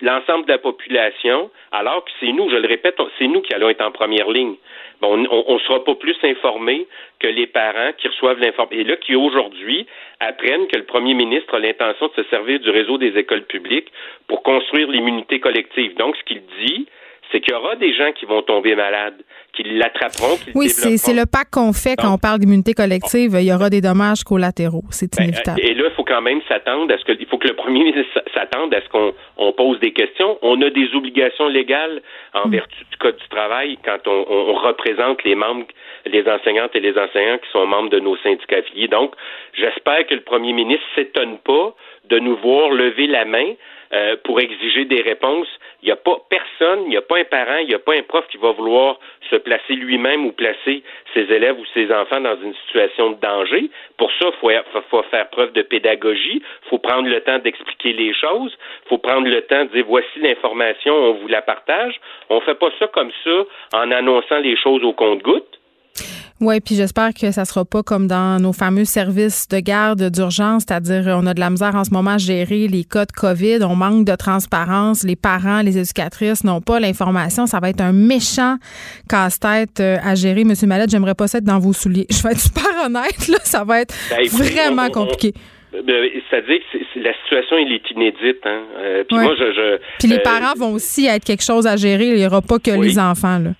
[0.00, 3.68] l'ensemble de la population, alors que c'est nous, je le répète, c'est nous qui allons
[3.68, 4.56] être en première ligne.
[5.02, 6.86] on ne sera pas plus informés
[7.20, 8.80] que les parents qui reçoivent l'information.
[8.80, 9.86] Et là, qui aujourd'hui
[10.18, 13.92] apprennent que le premier ministre a l'intention de se servir du réseau des écoles publiques
[14.26, 15.94] pour construire l'immunité collective.
[15.94, 16.86] Donc, ce qu'il dit,
[17.32, 19.20] c'est qu'il y aura des gens qui vont tomber malades,
[19.54, 20.36] qui l'attraperont.
[20.54, 23.32] oui, c'est le pas qu'on fait quand on parle d'immunité collective.
[23.40, 24.84] Il y aura des dommages collatéraux.
[24.90, 25.60] C'est ben, inévitable.
[25.60, 27.84] et là, il faut quand même s'attendre à ce que, il faut que le premier
[27.84, 30.38] ministre s'attende à ce qu'on on pose des questions.
[30.42, 32.02] On a des obligations légales
[32.34, 32.52] en mm.
[32.52, 35.66] vertu du Code du travail quand on, on, représente les membres,
[36.06, 38.88] les enseignantes et les enseignants qui sont membres de nos syndicats affiliés.
[38.88, 39.14] Donc,
[39.54, 41.74] j'espère que le premier ministre s'étonne pas
[42.10, 43.54] de nous voir lever la main
[43.92, 45.48] euh, pour exiger des réponses.
[45.82, 47.94] Il n'y a pas personne, il n'y a pas un parent, il n'y a pas
[47.94, 52.20] un prof qui va vouloir se placer lui-même ou placer ses élèves ou ses enfants
[52.20, 53.68] dans une situation de danger.
[53.96, 58.14] Pour ça, il faut, faire preuve de pédagogie, il faut prendre le temps d'expliquer les
[58.14, 62.00] choses, il faut prendre le temps de dire voici l'information, on vous la partage.
[62.30, 65.61] On ne fait pas ça comme ça en annonçant les choses au compte-gouttes.
[66.42, 70.64] Oui, puis j'espère que ça sera pas comme dans nos fameux services de garde d'urgence,
[70.66, 73.62] c'est-à-dire on a de la misère en ce moment à gérer les cas de COVID,
[73.62, 77.92] on manque de transparence, les parents, les éducatrices n'ont pas l'information, ça va être un
[77.92, 78.56] méchant
[79.08, 80.42] casse-tête euh, à gérer.
[80.42, 82.06] Monsieur Mallette, j'aimerais pas être dans vos souliers.
[82.10, 85.34] Je vais être super honnête, là, ça va être ben, vraiment compliqué.
[85.72, 88.44] Ben, c'est-à-dire que la situation elle est inédite.
[88.44, 88.62] Hein?
[88.78, 92.08] Euh, puis moi, je, Puis les euh, parents vont aussi être quelque chose à gérer.
[92.08, 93.38] Il n'y aura pas que les enfants.
[93.38, 93.50] Là.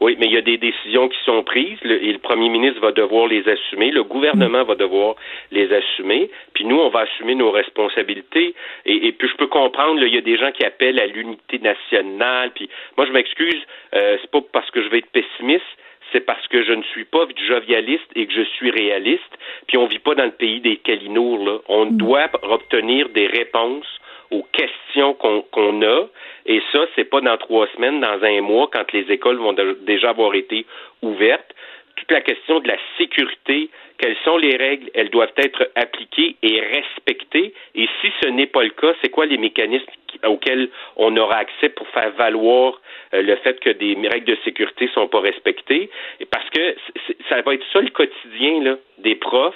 [0.00, 2.92] Oui, mais il y a des décisions qui sont prises et le premier ministre va
[2.92, 5.16] devoir les assumer, le gouvernement va devoir
[5.50, 8.54] les assumer, puis nous, on va assumer nos responsabilités.
[8.86, 12.52] Et, puis je peux comprendre, il y a des gens qui appellent à l'unité nationale,
[12.54, 13.60] puis moi je m'excuse,
[13.94, 15.64] euh, c'est pas parce que je vais être pessimiste,
[16.12, 19.38] c'est parce que je ne suis pas jovialiste et que je suis réaliste.
[19.66, 21.44] Puis on vit pas dans le pays des calinours.
[21.44, 21.58] Là.
[21.68, 21.96] On mm.
[21.96, 23.86] doit obtenir des réponses
[24.30, 26.06] aux questions qu'on a.
[26.46, 30.10] Et ça, c'est pas dans trois semaines, dans un mois, quand les écoles vont déjà
[30.10, 30.66] avoir été
[31.02, 31.54] ouvertes.
[31.96, 36.60] Toute la question de la sécurité, quelles sont les règles, elles doivent être appliquées et
[36.60, 37.52] respectées.
[37.74, 39.86] Et si ce n'est pas le cas, c'est quoi les mécanismes
[40.24, 42.80] auxquels on aura accès pour faire valoir
[43.14, 45.90] euh, le fait que des règles de sécurité sont pas respectées?
[46.30, 46.76] parce que
[47.28, 49.54] ça va être ça le quotidien là, des profs.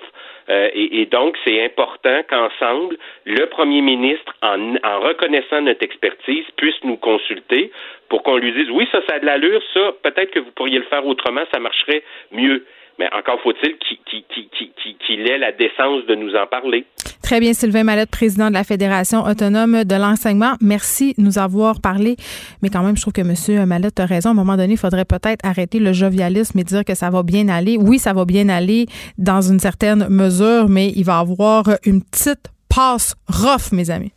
[0.49, 6.97] Euh, et, donc, c'est important qu'ensemble, le premier ministre, en, reconnaissant notre expertise, puisse nous
[6.97, 7.71] consulter
[8.09, 10.79] pour qu'on lui dise, oui, ça, ça a de l'allure, ça, peut-être que vous pourriez
[10.79, 12.65] le faire autrement, ça marcherait mieux.
[12.99, 16.85] Mais encore faut-il qu'il ait la décence de nous en parler.
[17.23, 20.55] Très bien, Sylvain Mallette, président de la Fédération autonome de l'enseignement.
[20.61, 22.17] Merci de nous avoir parlé.
[22.63, 23.67] Mais quand même, je trouve que M.
[23.67, 24.31] Mallette a raison.
[24.31, 27.23] À un moment donné, il faudrait peut-être arrêter le jovialisme et dire que ça va
[27.23, 27.77] bien aller.
[27.81, 28.87] Oui, ça va bien aller
[29.19, 34.13] dans une certaine mesure, mais il va avoir une petite passe rough, mes amis.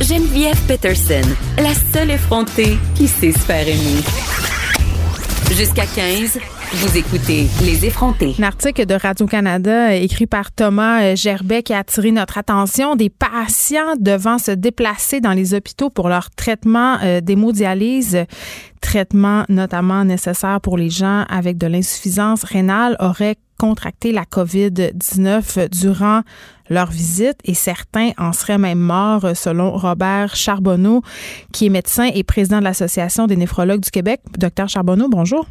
[0.00, 4.49] Geneviève Peterson, la seule effrontée qui sait se faire aimer.
[5.50, 6.38] Jusqu'à 15,
[6.72, 8.36] vous écoutez Les effrontés.
[8.38, 13.96] Un article de Radio-Canada écrit par Thomas Gerbet qui a attiré notre attention des patients
[13.98, 18.24] devant se déplacer dans les hôpitaux pour leur traitement euh, d'hémodialyse
[18.80, 26.20] traitement notamment nécessaire pour les gens avec de l'insuffisance rénale auraient contracté la COVID-19 durant
[26.68, 31.02] leur visite et certains en seraient même morts selon Robert Charbonneau
[31.52, 34.20] qui est médecin et président de l'Association des néphrologues du Québec.
[34.38, 35.46] Docteur Charbonneau, bonjour.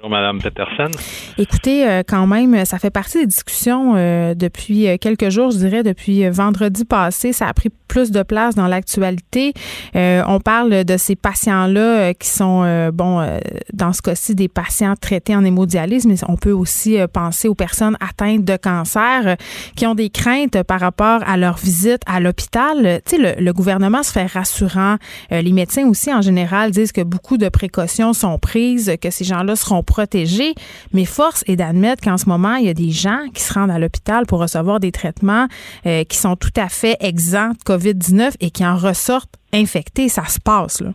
[0.00, 0.90] Bonjour, Madame Peterson.
[1.38, 5.58] Écoutez, euh, quand même, ça fait partie des discussions euh, depuis euh, quelques jours, je
[5.58, 7.32] dirais, depuis vendredi passé.
[7.32, 9.54] Ça a pris plus de place dans l'actualité.
[9.94, 13.26] on parle de ces patients-là qui sont, bon,
[13.72, 17.96] dans ce cas-ci, des patients traités en hémodialyse, mais on peut aussi penser aux personnes
[17.98, 19.36] atteintes de cancer
[19.74, 23.00] qui ont des craintes par rapport à leur visite à l'hôpital.
[23.06, 24.96] Tu sais, le, le, gouvernement se fait rassurant.
[25.30, 29.56] les médecins aussi, en général, disent que beaucoup de précautions sont prises, que ces gens-là
[29.56, 30.54] seront protégés.
[30.92, 33.70] Mais force est d'admettre qu'en ce moment, il y a des gens qui se rendent
[33.70, 35.46] à l'hôpital pour recevoir des traitements
[35.86, 40.08] euh, qui sont tout à fait exempts de COVID-19 et qui en ressortent infectés.
[40.08, 40.90] Ça se passe, là.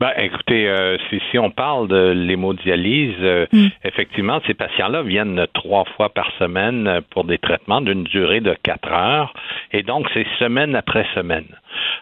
[0.00, 0.96] Ben, écoutez, euh,
[1.30, 3.66] si, on parle de l'hémodialyse, euh, mm.
[3.84, 8.90] effectivement, ces patients-là viennent trois fois par semaine pour des traitements d'une durée de quatre
[8.90, 9.34] heures,
[9.72, 11.44] et donc c'est semaine après semaine.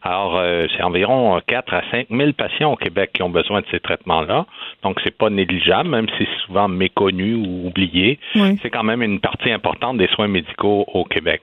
[0.02, 3.66] Alors, euh, c'est environ 4 à 5 000 patients au Québec qui ont besoin de
[3.70, 4.46] ces traitements-là.
[4.82, 8.18] Donc, c'est pas négligeable, même si c'est souvent méconnu ou oublié.
[8.62, 11.42] C'est quand même une partie importante des soins médicaux au Québec.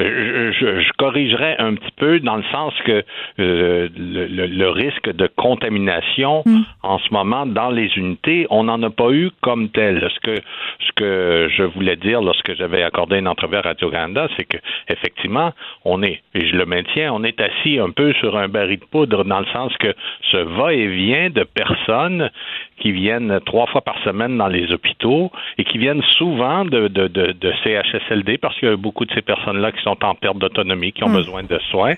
[0.00, 3.04] Euh, je, je, corrigerais un petit peu dans le sens que
[3.38, 6.62] euh, le, risque de contamination mm.
[6.82, 10.08] en ce moment dans les unités, on n'en a pas eu comme tel.
[10.14, 10.40] Ce que,
[10.80, 14.58] ce que je voulais dire lorsque j'avais accordé une entrevue à Radio-Canada, c'est que
[14.88, 15.52] effectivement,
[15.84, 18.84] on est, et je le maintiens, on est assis un peu sur un baril de
[18.84, 19.94] poudre dans le sens que
[20.30, 22.30] ce va-et-vient de personnes
[22.78, 27.06] qui viennent trois fois par semaine dans les hôpitaux et qui viennent souvent de, de,
[27.08, 30.92] de, CHSLD parce qu'il y a beaucoup de ces personnes-là qui sont en perte d'autonomie,
[30.92, 31.16] qui ont hmm.
[31.16, 31.94] besoin de soins.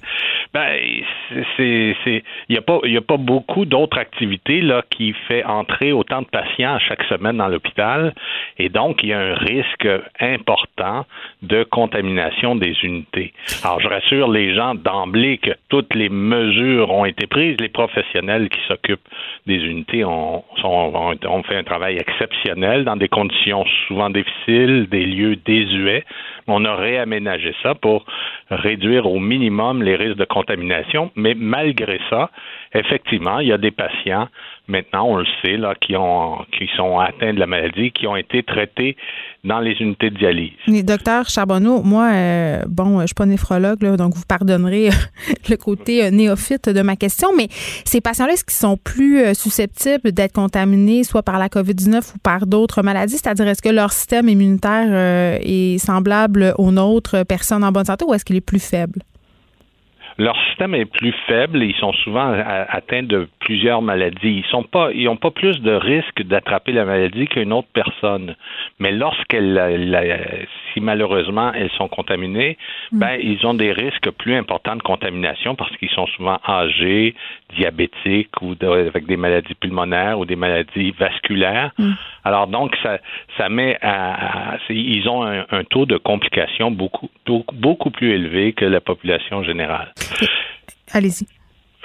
[0.52, 0.78] Ben,
[1.57, 5.44] c'est, il n'y a pas, il y a pas beaucoup d'autres activités là qui fait
[5.44, 8.14] entrer autant de patients chaque semaine dans l'hôpital
[8.59, 9.88] et donc il y a un risque
[10.20, 11.07] important
[11.42, 13.32] de contamination des unités.
[13.64, 15.38] Alors je rassure les gens d'emblée
[15.68, 17.57] toutes les mesures ont été prises.
[17.61, 19.09] Les professionnels qui s'occupent
[19.47, 25.36] des unités ont, ont, fait un travail exceptionnel dans des conditions souvent difficiles, des lieux
[25.36, 26.05] désuets.
[26.47, 28.05] On a réaménagé ça pour
[28.51, 32.30] réduire au minimum les risques de contamination, mais malgré ça,
[32.74, 34.28] effectivement, il y a des patients
[34.68, 38.16] maintenant, on le sait, là, qui ont qui sont atteints de la maladie, qui ont
[38.16, 38.97] été traités
[39.44, 40.53] dans les unités de dialyse.
[40.84, 44.88] docteur Charbonneau, moi, euh, bon, je suis pas néphrologue, donc vous pardonnerez
[45.49, 47.49] le côté euh, néophyte de ma question, mais
[47.84, 52.18] ces patients-là, est-ce qu'ils sont plus euh, susceptibles d'être contaminés soit par la COVID-19 ou
[52.18, 53.18] par d'autres maladies?
[53.18, 58.14] C'est-à-dire, est-ce que leur système immunitaire est semblable aux nôtres, personnes en bonne santé, ou
[58.14, 59.01] est-ce qu'il est plus faible?
[60.18, 64.43] leur système est plus faible et ils sont souvent atteints de plusieurs maladies.
[64.45, 68.34] Ils sont pas, ils n'ont pas plus de risque d'attraper la maladie qu'une autre personne.
[68.78, 69.55] Mais lorsqu'elles,
[70.72, 72.57] si malheureusement elles sont contaminées,
[72.93, 72.99] mm.
[72.99, 77.14] ben ils ont des risques plus importants de contamination parce qu'ils sont souvent âgés,
[77.55, 81.72] diabétiques ou avec des maladies pulmonaires ou des maladies vasculaires.
[81.78, 81.92] Mm.
[82.24, 82.99] Alors donc ça,
[83.36, 87.11] ça met à, ils ont un, taux de complications beaucoup,
[87.53, 89.92] beaucoup plus élevé que la population générale.
[90.92, 91.26] Allez-y.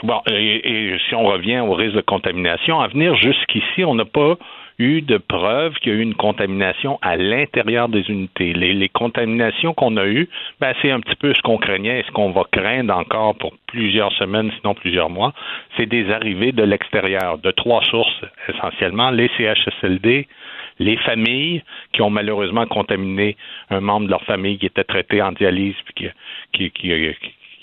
[0.03, 4.37] Bon, et, si on revient au risque de contamination, à venir jusqu'ici, on n'a pas
[4.79, 8.53] eu de preuves qu'il y a eu une contamination à l'intérieur des unités.
[8.53, 12.11] Les, contaminations qu'on a eues, ben, c'est un petit peu ce qu'on craignait et ce
[12.11, 15.33] qu'on va craindre encore pour plusieurs semaines, sinon plusieurs mois.
[15.77, 20.27] C'est des arrivées de l'extérieur, de trois sources essentiellement, les CHSLD,
[20.79, 21.63] les familles
[21.93, 23.37] qui ont malheureusement contaminé
[23.69, 26.09] un membre de leur famille qui était traité en dialyse puis
[26.53, 26.89] qui, qui,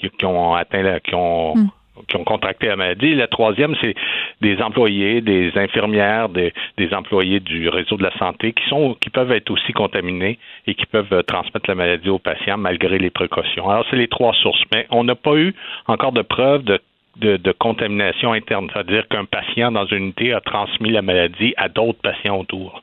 [0.01, 1.69] qui, qui ont atteint qui ont hmm
[2.09, 3.15] qui ont contracté la maladie.
[3.15, 3.95] La troisième, c'est
[4.41, 6.53] des employés, des infirmières, des,
[6.93, 10.87] employés du réseau de la santé qui sont qui peuvent être aussi contaminés et qui
[10.87, 13.69] peuvent euh, transmettre la maladie aux patients malgré les précautions.
[13.69, 14.63] Alors, c'est les trois sources.
[14.73, 15.55] Mais on n'a pas eu
[15.87, 16.81] encore de preuves de
[17.17, 21.99] de, contamination interne, c'est-à-dire qu'un patient dans une unité a transmis la maladie à d'autres
[22.01, 22.83] patients autour.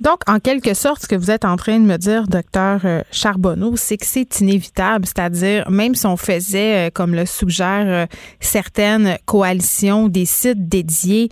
[0.00, 3.02] Donc, en quelque sorte, ce que vous êtes en train de me dire, docteur euh,
[3.12, 8.06] Charbonneau, c'est que c'est inévitable, c'est-à-dire même si on faisait, euh, comme le suggèrent euh,
[8.40, 11.28] certaines coalitions, des sites dédiés,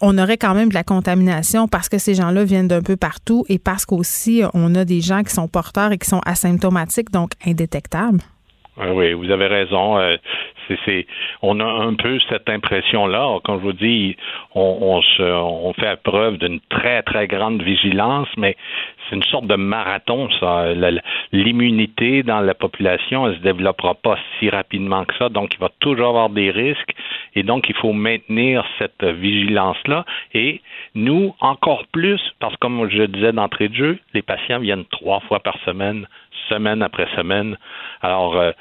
[0.00, 3.44] on aurait quand même de la contamination parce que ces gens-là viennent d'un peu partout
[3.50, 7.32] et parce qu'aussi on a des gens qui sont porteurs et qui sont asymptomatiques, donc
[7.44, 8.20] indétectables.
[8.92, 9.98] Oui, vous avez raison
[10.84, 11.06] c'est,
[11.42, 13.38] on a un peu cette impression-là.
[13.44, 14.16] Quand je vous dis,
[14.54, 18.56] on, se, on fait preuve d'une très, très grande vigilance, mais
[19.08, 20.72] c'est une sorte de marathon, ça.
[21.32, 25.70] l'immunité dans la population, elle se développera pas si rapidement que ça, donc il va
[25.80, 26.94] toujours avoir des risques,
[27.34, 30.04] et donc il faut maintenir cette vigilance-là.
[30.34, 30.60] Et
[30.94, 35.20] nous, encore plus, parce que comme je disais d'entrée de jeu, les patients viennent trois
[35.20, 36.06] fois par semaine
[36.50, 37.56] semaine après semaine.
[38.02, 38.52] Alors, euh,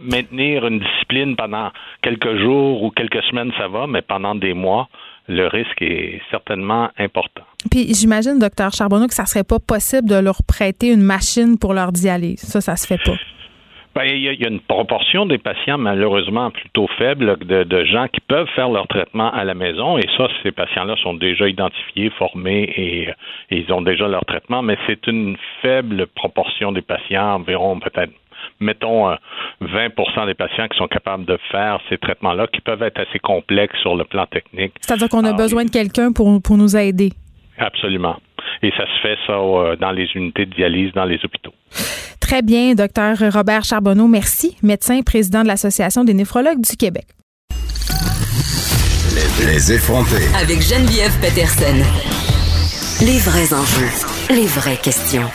[0.00, 1.70] maintenir une discipline pendant
[2.02, 4.88] quelques jours ou quelques semaines, ça va, mais pendant des mois,
[5.28, 7.42] le risque est certainement important.
[7.70, 11.74] Puis j'imagine, docteur Charbonneau, que ça serait pas possible de leur prêter une machine pour
[11.74, 12.40] leur dialyse.
[12.40, 13.16] Ça, ça se fait pas.
[13.96, 18.48] Ben, il y, a une proportion des patients malheureusement plutôt faible de, gens qui peuvent
[18.54, 23.08] faire leur traitement à la maison et ça, ces patients-là sont déjà identifiés, formés et,
[23.50, 28.12] ils ont déjà leur traitement, mais c'est une faible proportion des patients, environ peut-être
[28.60, 29.16] mettons 20
[29.62, 33.78] euh, des patients qui sont capables de faire ces traitements-là, qui peuvent être assez complexes
[33.80, 34.74] sur le plan technique.
[34.82, 37.12] C'est-à-dire qu'on a besoin de quelqu'un pour, pour nous aider.
[37.58, 38.16] Absolument.
[38.62, 41.52] Et ça se fait, ça, euh, dans les unités de dialyse, dans les hôpitaux.
[42.20, 47.06] Très bien, docteur Robert Charbonneau, merci, médecin président de l'Association des néphrologues du Québec.
[49.46, 50.26] Les, effrontés.
[50.34, 51.76] Avec Geneviève Peterson.
[53.04, 55.28] Les vrais enjeux, les vraies questions.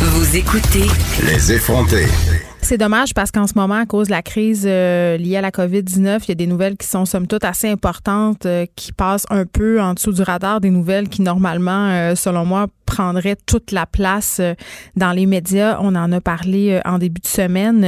[0.00, 0.86] Vous écoutez.
[1.24, 2.06] Les effrontés.
[2.68, 5.50] C'est dommage parce qu'en ce moment, à cause de la crise euh, liée à la
[5.50, 9.24] COVID-19, il y a des nouvelles qui sont somme toute assez importantes, euh, qui passent
[9.30, 13.72] un peu en dessous du radar, des nouvelles qui normalement, euh, selon moi, prendraient toute
[13.72, 14.42] la place
[14.96, 15.78] dans les médias.
[15.80, 17.80] On en a parlé en début de semaine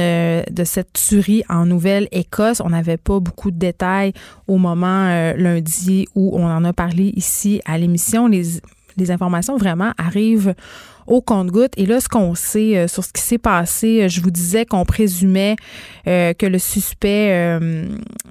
[0.49, 2.59] de cette tuerie en Nouvelle-Écosse.
[2.59, 4.13] On n'avait pas beaucoup de détails
[4.47, 8.27] au moment lundi où on en a parlé ici à l'émission.
[8.27, 8.61] Les,
[8.97, 10.55] les informations vraiment arrivent
[11.11, 11.73] au compte-goutte.
[11.75, 14.65] Et là, ce qu'on sait euh, sur ce qui s'est passé, euh, je vous disais
[14.65, 15.57] qu'on présumait
[16.07, 17.59] euh, que le suspect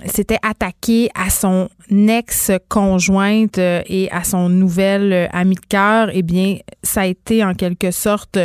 [0.07, 6.09] s'était attaqué à son ex-conjointe et à son nouvelle amie de cœur.
[6.13, 8.39] Eh bien, ça a été en quelque sorte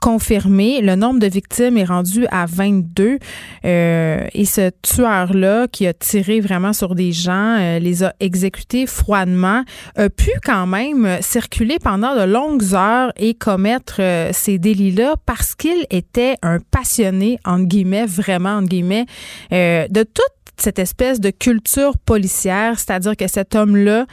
[0.00, 0.82] confirmé.
[0.82, 3.18] Le nombre de victimes est rendu à 22.
[3.64, 9.62] et ce tueur-là, qui a tiré vraiment sur des gens, les a exécutés froidement,
[9.96, 13.34] a pu quand même circuler pendant de longues heures et
[13.98, 19.06] euh, ces délits-là parce qu'il était un passionné, entre guillemets, vraiment, entre guillemets,
[19.52, 20.24] euh, de toute
[20.56, 24.06] cette espèce de culture policière, c'est-à-dire que cet homme-là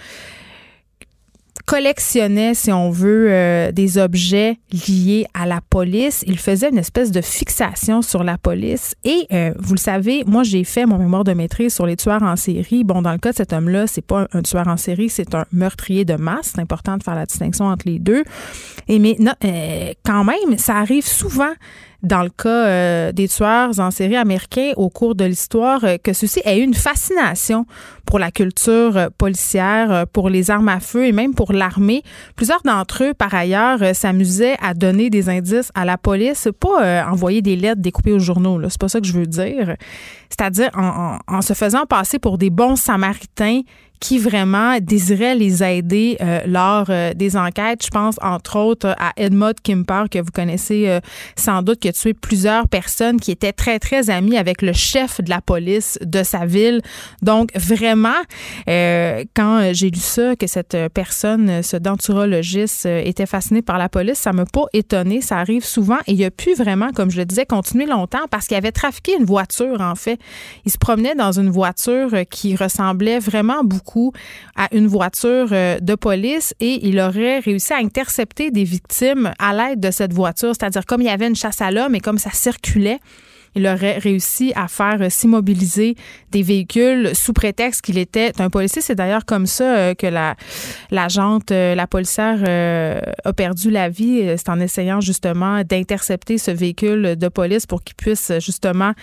[1.70, 6.24] collectionnait, si on veut, euh, des objets liés à la police.
[6.26, 8.96] Il faisait une espèce de fixation sur la police.
[9.04, 12.24] Et euh, vous le savez, moi, j'ai fait mon mémoire de maîtrise sur les tueurs
[12.24, 12.84] en série.
[12.84, 15.46] Bon, dans le cas de cet homme-là, c'est pas un, tueur en série, c'est un
[15.52, 16.54] meurtrier de masse.
[16.56, 18.24] C'est important de faire la distinction entre les deux.
[18.88, 21.54] Et mais non, euh, quand même, ça arrive souvent
[22.02, 26.14] dans le cas euh, des tueurs en série américains au cours de l'histoire, euh, que
[26.14, 27.66] ceux-ci aient eu une fascination
[28.06, 32.04] pour la culture euh, policière, pour les armes à feu et même pour l'armée.
[32.36, 37.42] Plusieurs d'entre eux, par ailleurs, s'amusaient à donner des indices à la police, pas envoyer
[37.42, 38.62] des lettres découpées aux journaux.
[38.70, 39.76] C'est pas ça que je veux dire.
[40.30, 43.62] C'est-à-dire en se faisant passer pour des bons samaritains
[44.00, 47.84] qui vraiment désiraient les aider euh, lors euh, des enquêtes.
[47.84, 51.00] Je pense entre autres à Edmund Kimper que vous connaissez euh,
[51.36, 55.22] sans doute qui a tué plusieurs personnes qui étaient très très amis avec le chef
[55.22, 56.82] de la police de sa ville.
[57.22, 58.10] Donc vraiment
[58.68, 64.32] quand j'ai lu ça que cette personne ce denturologiste était fasciné par la police, ça
[64.32, 67.46] m'a pas étonné, ça arrive souvent et il a pu vraiment comme je le disais
[67.46, 70.20] continuer longtemps parce qu'il avait trafiqué une voiture en fait.
[70.66, 73.89] Il se promenait dans une voiture qui ressemblait vraiment beaucoup
[74.56, 79.54] à une voiture euh, de police et il aurait réussi à intercepter des victimes à
[79.54, 80.54] l'aide de cette voiture.
[80.58, 83.00] C'est-à-dire, comme il y avait une chasse à l'homme et comme ça circulait,
[83.56, 85.96] il aurait réussi à faire euh, s'immobiliser
[86.32, 88.82] des véhicules sous prétexte qu'il était un policier.
[88.82, 90.36] C'est d'ailleurs comme ça euh, que la
[90.92, 92.40] l'agente, la policière
[93.26, 94.36] a perdu la vie.
[94.38, 98.94] C'est en essayant justement d'intercepter ce véhicule de police pour qu'il puisse justement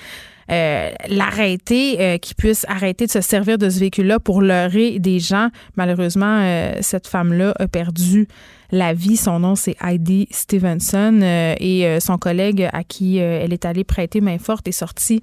[0.51, 5.18] euh, l'arrêter, euh, qui puisse arrêter de se servir de ce véhicule-là pour leurrer des
[5.18, 5.49] gens.
[5.76, 8.28] Malheureusement, euh, cette femme-là a perdu
[8.70, 9.16] la vie.
[9.16, 14.38] Son nom, c'est Heidi Stevenson et son collègue à qui elle est allée prêter main
[14.38, 15.22] forte est sorti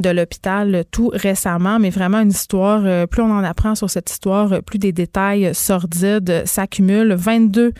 [0.00, 4.10] de l'hôpital tout récemment, mais vraiment une histoire, euh, plus on en apprend sur cette
[4.10, 7.14] histoire, euh, plus des détails sordides s'accumulent.
[7.14, 7.72] 22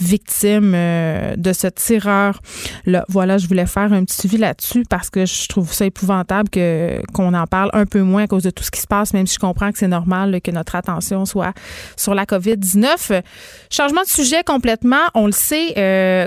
[0.00, 2.40] victimes euh, de ce tireur.
[2.84, 6.50] Là, voilà, je voulais faire un petit suivi là-dessus parce que je trouve ça épouvantable
[7.12, 9.26] qu'on en parle un peu moins à cause de tout ce qui se passe, même
[9.26, 11.54] si je comprends que c'est normal que notre attention soit
[11.96, 13.22] sur la COVID-19.
[13.70, 15.72] Changement de sujet complètement, on le sait,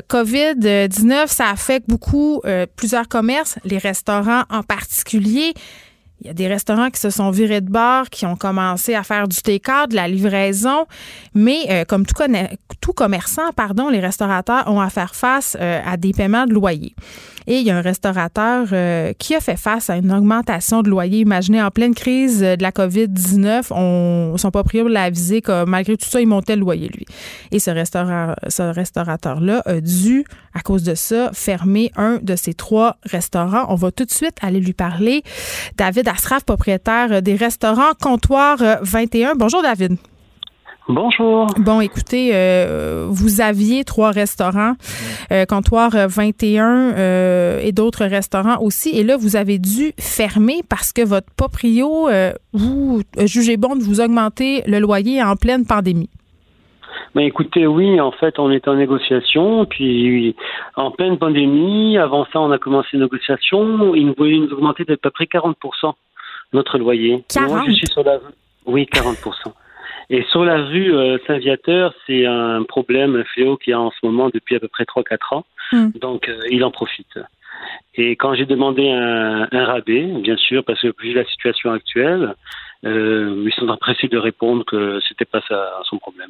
[0.09, 2.41] COVID-19, ça affecte beaucoup
[2.75, 5.34] plusieurs commerces, les restaurants en particulier
[6.21, 9.03] il y a des restaurants qui se sont virés de bord, qui ont commencé à
[9.03, 10.85] faire du take de la livraison,
[11.33, 12.15] mais euh, comme tout,
[12.81, 16.95] tout, commerçant, pardon, les restaurateurs ont à faire face euh, à des paiements de loyer.
[17.47, 20.89] Et il y a un restaurateur euh, qui a fait face à une augmentation de
[20.89, 21.19] loyer.
[21.19, 26.07] Imaginez, en pleine crise de la COVID-19, on, son propriétaire l'a avisé que malgré tout
[26.07, 27.05] ça, il montait le loyer, lui.
[27.51, 32.97] Et ce, ce restaurateur-là a dû, à cause de ça, fermer un de ses trois
[33.03, 33.65] restaurants.
[33.69, 35.23] On va tout de suite aller lui parler.
[35.77, 39.35] David Asraf, propriétaire des restaurants Comptoir 21.
[39.35, 39.97] Bonjour, David.
[40.87, 41.47] Bonjour.
[41.57, 44.73] Bon, écoutez, euh, vous aviez trois restaurants,
[45.31, 50.93] euh, Comptoir 21 euh, et d'autres restaurants aussi, et là, vous avez dû fermer parce
[50.93, 52.07] que votre proprio
[52.53, 56.09] vous jugez bon de vous augmenter le loyer en pleine pandémie.
[57.15, 60.35] Ben écoutez, oui, en fait, on est en négociation, puis
[60.75, 64.83] en pleine pandémie, avant ça, on a commencé une négociation, ils nous voulaient nous augmenter
[64.83, 65.55] d'à peu près 40%
[66.53, 67.23] notre loyer.
[67.33, 68.19] 40 je suis sur la...
[68.67, 69.15] Oui, 40
[70.09, 73.91] et sur la rue euh, Saint-Viateur, c'est un problème, un fléau qu'il y a en
[73.91, 75.45] ce moment depuis à peu près 3-4 ans.
[75.71, 75.89] Hmm.
[75.99, 77.19] Donc, euh, il en profite.
[77.95, 82.35] Et quand j'ai demandé un, un, rabais, bien sûr, parce que vu la situation actuelle,
[82.85, 86.29] euh, ils sont empressés de répondre que c'était pas ça son problème.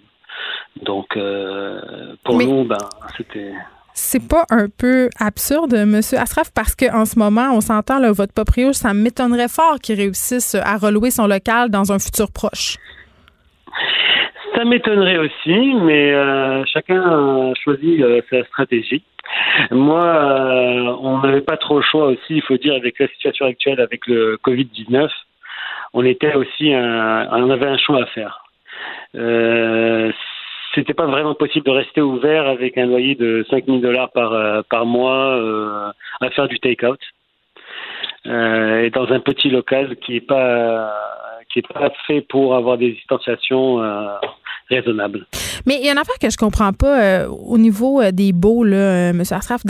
[0.81, 2.77] Donc, euh, pour nous, ben,
[3.17, 3.53] c'était.
[3.97, 8.73] C'est pas un peu absurde, Monsieur Asraf, parce qu'en ce moment, on s'entend, votre proprio,
[8.73, 12.75] ça m'étonnerait fort qu'il réussisse à relouer son local dans un futur proche.
[14.55, 19.03] Ça m'étonnerait aussi, mais euh, chacun a choisi euh, sa stratégie.
[19.71, 23.47] Moi, euh, on n'avait pas trop le choix aussi, il faut dire, avec la situation
[23.47, 25.09] actuelle, avec le Covid-19.
[25.93, 28.45] On était aussi, on avait un choix à faire.
[29.15, 30.11] Euh,
[30.73, 34.85] c'était pas vraiment possible de rester ouvert avec un loyer de 5000 dollars par par
[34.85, 35.39] mois
[36.19, 36.99] à faire du take-out
[38.25, 40.93] et dans un petit local qui est pas
[41.51, 43.79] qui est pas fait pour avoir des distanciations
[44.69, 45.25] raisonnable.
[45.65, 48.33] Mais il y a une affaire que je comprends pas euh, au niveau euh, des
[48.33, 49.23] baux, euh, M.
[49.31, 49.61] Asraf.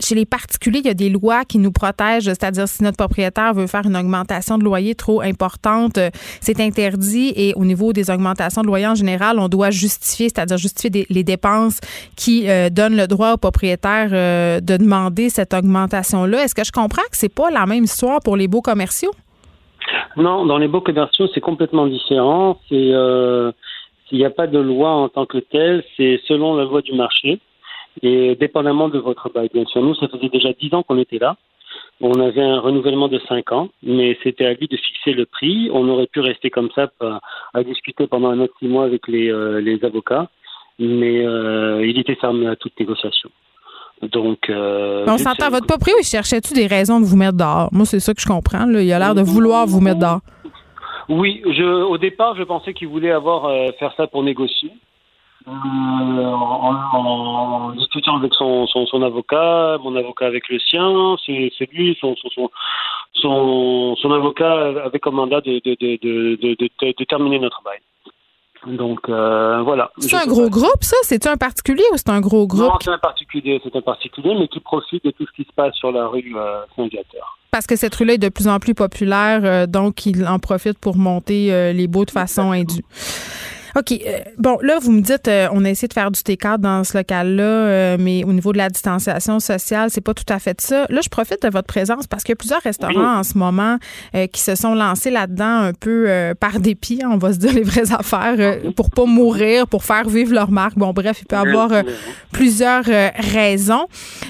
[0.00, 3.52] Chez les particuliers, il y a des lois qui nous protègent, c'est-à-dire si notre propriétaire
[3.52, 5.98] veut faire une augmentation de loyer trop importante,
[6.40, 7.32] c'est interdit.
[7.36, 11.24] Et au niveau des augmentations de loyer en général, on doit justifier, c'est-à-dire justifier les
[11.24, 11.78] dépenses
[12.16, 14.10] qui donnent le droit au propriétaire
[14.62, 16.44] de demander cette augmentation-là.
[16.44, 19.12] Est-ce que je comprends que c'est pas la même histoire pour les baux commerciaux?
[20.16, 22.60] Non, dans les baux commerciaux, c'est complètement différent.
[22.68, 22.92] C'est
[24.12, 26.92] il n'y a pas de loi en tant que telle, c'est selon la loi du
[26.92, 27.40] marché
[28.02, 29.48] et dépendamment de votre bail.
[29.52, 31.36] Bien sûr, nous, ça faisait déjà dix ans qu'on était là.
[32.00, 35.70] On avait un renouvellement de cinq ans, mais c'était à lui de fixer le prix.
[35.72, 36.90] On aurait pu rester comme ça
[37.54, 40.28] à, discuter pendant un autre six mois avec les, euh, avocats,
[40.78, 43.30] mais euh, il était fermé à toute négociation.
[44.02, 47.68] Donc, euh, on s'entend, votre proprio, il cherchait-tu des raisons de vous mettre dehors?
[47.70, 48.66] Moi, c'est ça que je comprends.
[48.66, 48.82] Là.
[48.82, 50.20] Il a l'air de vouloir vous mettre dehors.
[51.08, 54.72] Oui, je, au départ, je pensais qu'il voulait avoir euh, faire ça pour négocier.
[55.48, 61.50] Euh, en, en, discutant avec son, son, son, avocat, mon avocat avec le sien, c'est
[61.72, 62.48] lui, son, son,
[63.14, 64.52] son, son, avocat
[64.84, 67.80] avait comme mandat de, de, de, de, de terminer notre bail.
[68.66, 69.90] Donc euh, voilà.
[69.98, 70.96] C'est un gros groupe, ça?
[71.02, 72.62] C'est un particulier ou c'est un gros groupe?
[72.62, 75.52] Non, c'est un particulier, c'est un particulier, mais qui profite de tout ce qui se
[75.54, 77.38] passe sur la rue euh, Saint-Viateur.
[77.50, 80.78] Parce que cette rue-là est de plus en plus populaire, euh, donc il en profite
[80.78, 82.84] pour monter euh, les baux de façon indue.
[83.74, 83.92] OK.
[83.92, 86.84] Euh, bon, là, vous me dites, euh, on a essayé de faire du T4 dans
[86.84, 90.60] ce local-là, euh, mais au niveau de la distanciation sociale, c'est pas tout à fait
[90.60, 90.86] ça.
[90.90, 93.78] Là, je profite de votre présence parce qu'il y a plusieurs restaurants en ce moment
[94.32, 96.08] qui se sont lancés là-dedans un peu
[96.38, 100.34] par dépit, on va se dire les vraies affaires, pour pas mourir, pour faire vivre
[100.34, 100.76] leur marque.
[100.76, 101.70] Bon, bref, il peut y avoir
[102.32, 103.86] plusieurs raisons.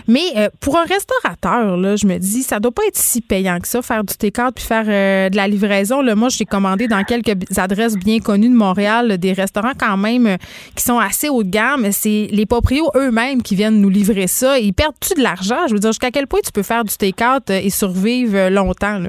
[0.09, 3.69] Mais pour un restaurateur, là, je me dis, ça doit pas être si payant que
[3.69, 6.01] ça, faire du T4 puis faire de la livraison.
[6.03, 10.27] Là, moi, j'ai commandé dans quelques adresses bien connues de Montréal des restaurants quand même
[10.27, 10.37] euh,
[10.77, 11.91] qui sont assez haut de gamme.
[11.93, 14.59] C'est les proprios eux-mêmes qui viennent nous livrer ça.
[14.59, 15.67] Ils perdent-tu de l'argent?
[15.69, 18.51] Je veux dire, jusqu'à quel point tu peux faire du take-out euh, et survivre euh,
[18.51, 19.01] longtemps?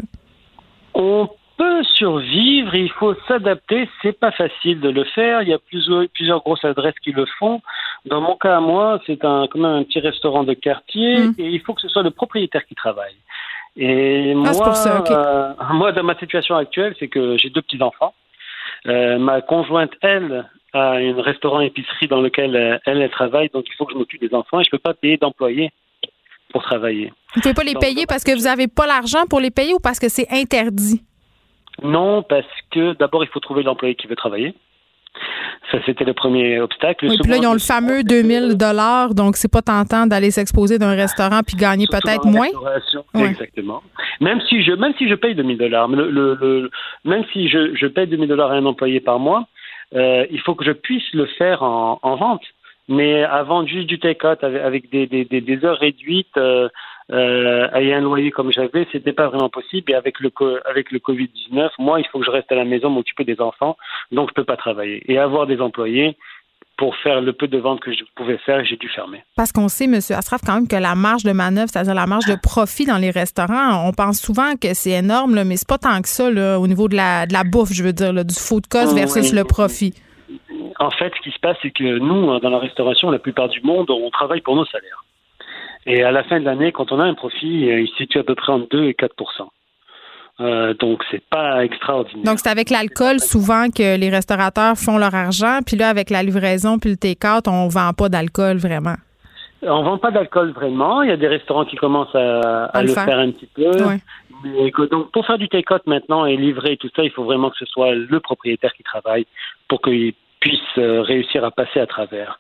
[0.93, 3.89] On peut survivre, il faut s'adapter.
[4.01, 5.41] C'est pas facile de le faire.
[5.41, 7.61] Il y a plusieurs, plusieurs grosses adresses qui le font.
[8.05, 11.35] Dans mon cas, moi, c'est un, quand même un petit restaurant de quartier mmh.
[11.37, 13.15] et il faut que ce soit le propriétaire qui travaille.
[13.75, 14.51] Et moi,
[15.71, 18.13] moi, dans ma situation actuelle, c'est que j'ai deux petits-enfants.
[18.87, 23.65] Euh, ma conjointe, elle, a un restaurant épicerie dans lequel euh, elle, elle travaille, donc
[23.67, 25.71] il faut que je m'occupe des enfants et je ne peux pas payer d'employés
[26.51, 27.13] pour travailler.
[27.33, 29.73] Vous ne pouvez pas les payer parce que vous n'avez pas l'argent pour les payer
[29.73, 31.01] ou parce que c'est interdit?
[31.81, 34.53] Non, parce que d'abord, il faut trouver l'employé qui veut travailler.
[35.71, 37.07] Ça, c'était le premier obstacle.
[37.07, 40.77] Oui, puis là, ils ont le fameux 2000 dollars, donc c'est pas tentant d'aller s'exposer
[40.77, 42.49] d'un restaurant puis gagner peut-être moins.
[43.15, 43.81] Exactement.
[44.21, 46.69] Même si je, même si je paye 2000 dollars, le, le,
[47.05, 49.47] même si je, je paye 2000 dollars à un employé par mois,
[49.95, 52.43] euh, il faut que je puisse le faire en, en vente.
[52.89, 56.67] Mais à vendre juste du take-out avec, des, des, des, heures réduites, euh,
[57.11, 59.91] euh, un loyer comme j'avais, c'était pas vraiment possible.
[59.91, 60.31] Et avec le
[60.65, 63.39] avec le Covid 19, moi, il faut que je reste à la maison m'occuper des
[63.41, 63.77] enfants,
[64.11, 65.03] donc je peux pas travailler.
[65.11, 66.17] Et avoir des employés
[66.77, 69.23] pour faire le peu de ventes que je pouvais faire, j'ai dû fermer.
[69.35, 69.95] Parce qu'on sait, M.
[69.95, 73.11] Astraf, quand même que la marge de manœuvre, c'est-à-dire la marge de profit dans les
[73.11, 76.59] restaurants, on pense souvent que c'est énorme, là, mais c'est pas tant que ça là,
[76.59, 79.33] au niveau de la, de la bouffe, je veux dire, là, du food cost versus
[79.33, 79.93] le profit.
[80.79, 83.61] En fait, ce qui se passe, c'est que nous, dans la restauration, la plupart du
[83.61, 85.03] monde, on travaille pour nos salaires.
[85.85, 88.19] Et à la fin de l'année, quand on a un profit, euh, il se situe
[88.19, 89.13] à peu près entre 2 et 4
[90.39, 92.23] euh, donc, c'est pas extraordinaire.
[92.25, 95.59] Donc, c'est avec l'alcool souvent que les restaurateurs font leur argent.
[95.65, 98.95] Puis là, avec la livraison puis le take-out, on vend pas d'alcool vraiment.
[99.61, 101.03] On vend pas d'alcool vraiment.
[101.03, 103.19] Il y a des restaurants qui commencent à, le, faire.
[103.19, 103.71] un petit peu.
[104.43, 107.57] Mais, donc, pour faire du take-out maintenant et livrer tout ça, il faut vraiment que
[107.57, 109.25] ce soit le propriétaire qui travaille
[109.67, 112.39] pour qu'il puisse euh, réussir à passer à travers.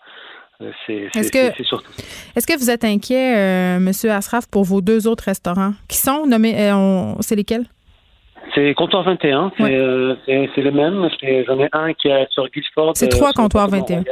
[0.63, 1.91] Euh, est-ce que, surtout
[2.35, 6.25] Est-ce que vous êtes inquiet, euh, Monsieur Asraf, pour vos deux autres restaurants qui sont
[6.25, 7.65] nommés euh, C'est lesquels?
[8.55, 11.09] C'est Comptoir 21, c'est le même.
[11.47, 12.91] J'en ai un qui est sur Guilford.
[12.95, 14.03] C'est trois Comptoirs 21.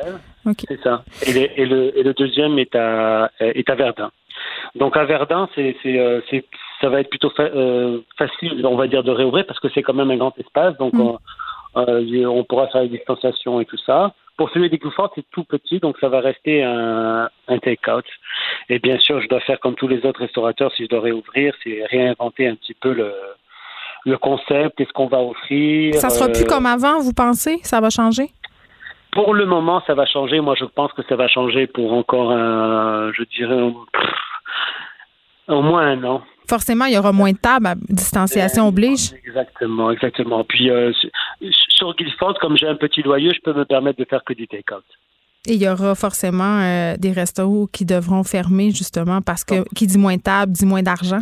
[0.67, 1.03] C'est ça.
[1.27, 4.09] Et, et, le, et, le, deuxième est à, est à Verdun.
[4.75, 5.75] Donc à Verdun, c'est
[6.79, 7.29] ça va être plutôt
[8.17, 10.75] facile, on va dire, de réouvrir parce que c'est quand même un grand espace.
[10.77, 11.01] Donc mm.
[11.01, 11.19] on,
[11.76, 14.14] on, pourra faire la distanciation et tout ça.
[14.38, 18.06] Pour celui des Goufford, c'est tout petit, donc ça va rester un, un take-out.
[18.69, 21.53] Et bien sûr, je dois faire comme tous les autres restaurateurs, si je dois réouvrir,
[21.64, 23.14] c'est réinventer un petit peu le,
[24.06, 25.93] le concept, qu'est-ce qu'on va offrir.
[25.95, 27.60] Ça sera plus euh, comme avant, vous pensez?
[27.64, 28.31] Ça va changer?
[29.11, 30.39] Pour le moment, ça va changer.
[30.39, 33.61] Moi, je pense que ça va changer pour encore un, je dirais,
[35.48, 39.13] au moins un an forcément, il y aura moins de tables, à distanciation oblige.
[39.26, 40.43] Exactement, exactement.
[40.43, 40.91] Puis euh,
[41.69, 44.47] sur Guilford, comme j'ai un petit loyer, je peux me permettre de faire que du
[44.47, 44.84] take-out.
[45.47, 49.88] Et il y aura forcément euh, des restaurants qui devront fermer justement parce que qui
[49.88, 51.22] dit moins de tables dit moins d'argent.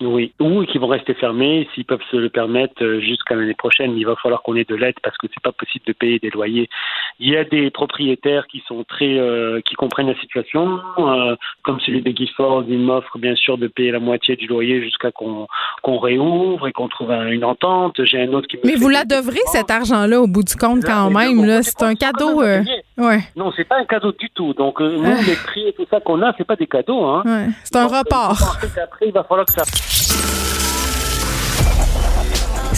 [0.00, 3.96] Oui, ou qui vont rester fermés s'ils peuvent se le permettre euh, jusqu'à l'année prochaine.
[3.98, 6.30] Il va falloir qu'on ait de l'aide parce que c'est pas possible de payer des
[6.30, 6.70] loyers.
[7.18, 11.80] Il y a des propriétaires qui sont très, euh, qui comprennent la situation, euh, comme
[11.80, 12.64] celui de Gifford.
[12.68, 15.46] Il m'offre bien sûr de payer la moitié du loyer jusqu'à qu'on
[15.82, 18.02] qu'on réouvre et qu'on trouve une entente.
[18.04, 20.82] J'ai un autre qui me Mais vous la devrez cet argent-là au bout du compte
[20.82, 21.44] quand même.
[21.44, 22.42] Là, c'est un cadeau.
[22.42, 23.20] Ouais.
[23.36, 24.54] Non, c'est pas un cadeau du tout.
[24.54, 25.20] Donc nous, ah.
[25.26, 27.04] les prix et tout ça qu'on a, c'est pas des cadeaux.
[27.04, 27.22] Hein.
[27.24, 27.46] Ouais.
[27.64, 28.56] C'est un report.
[28.82, 29.64] Après, il va falloir que ça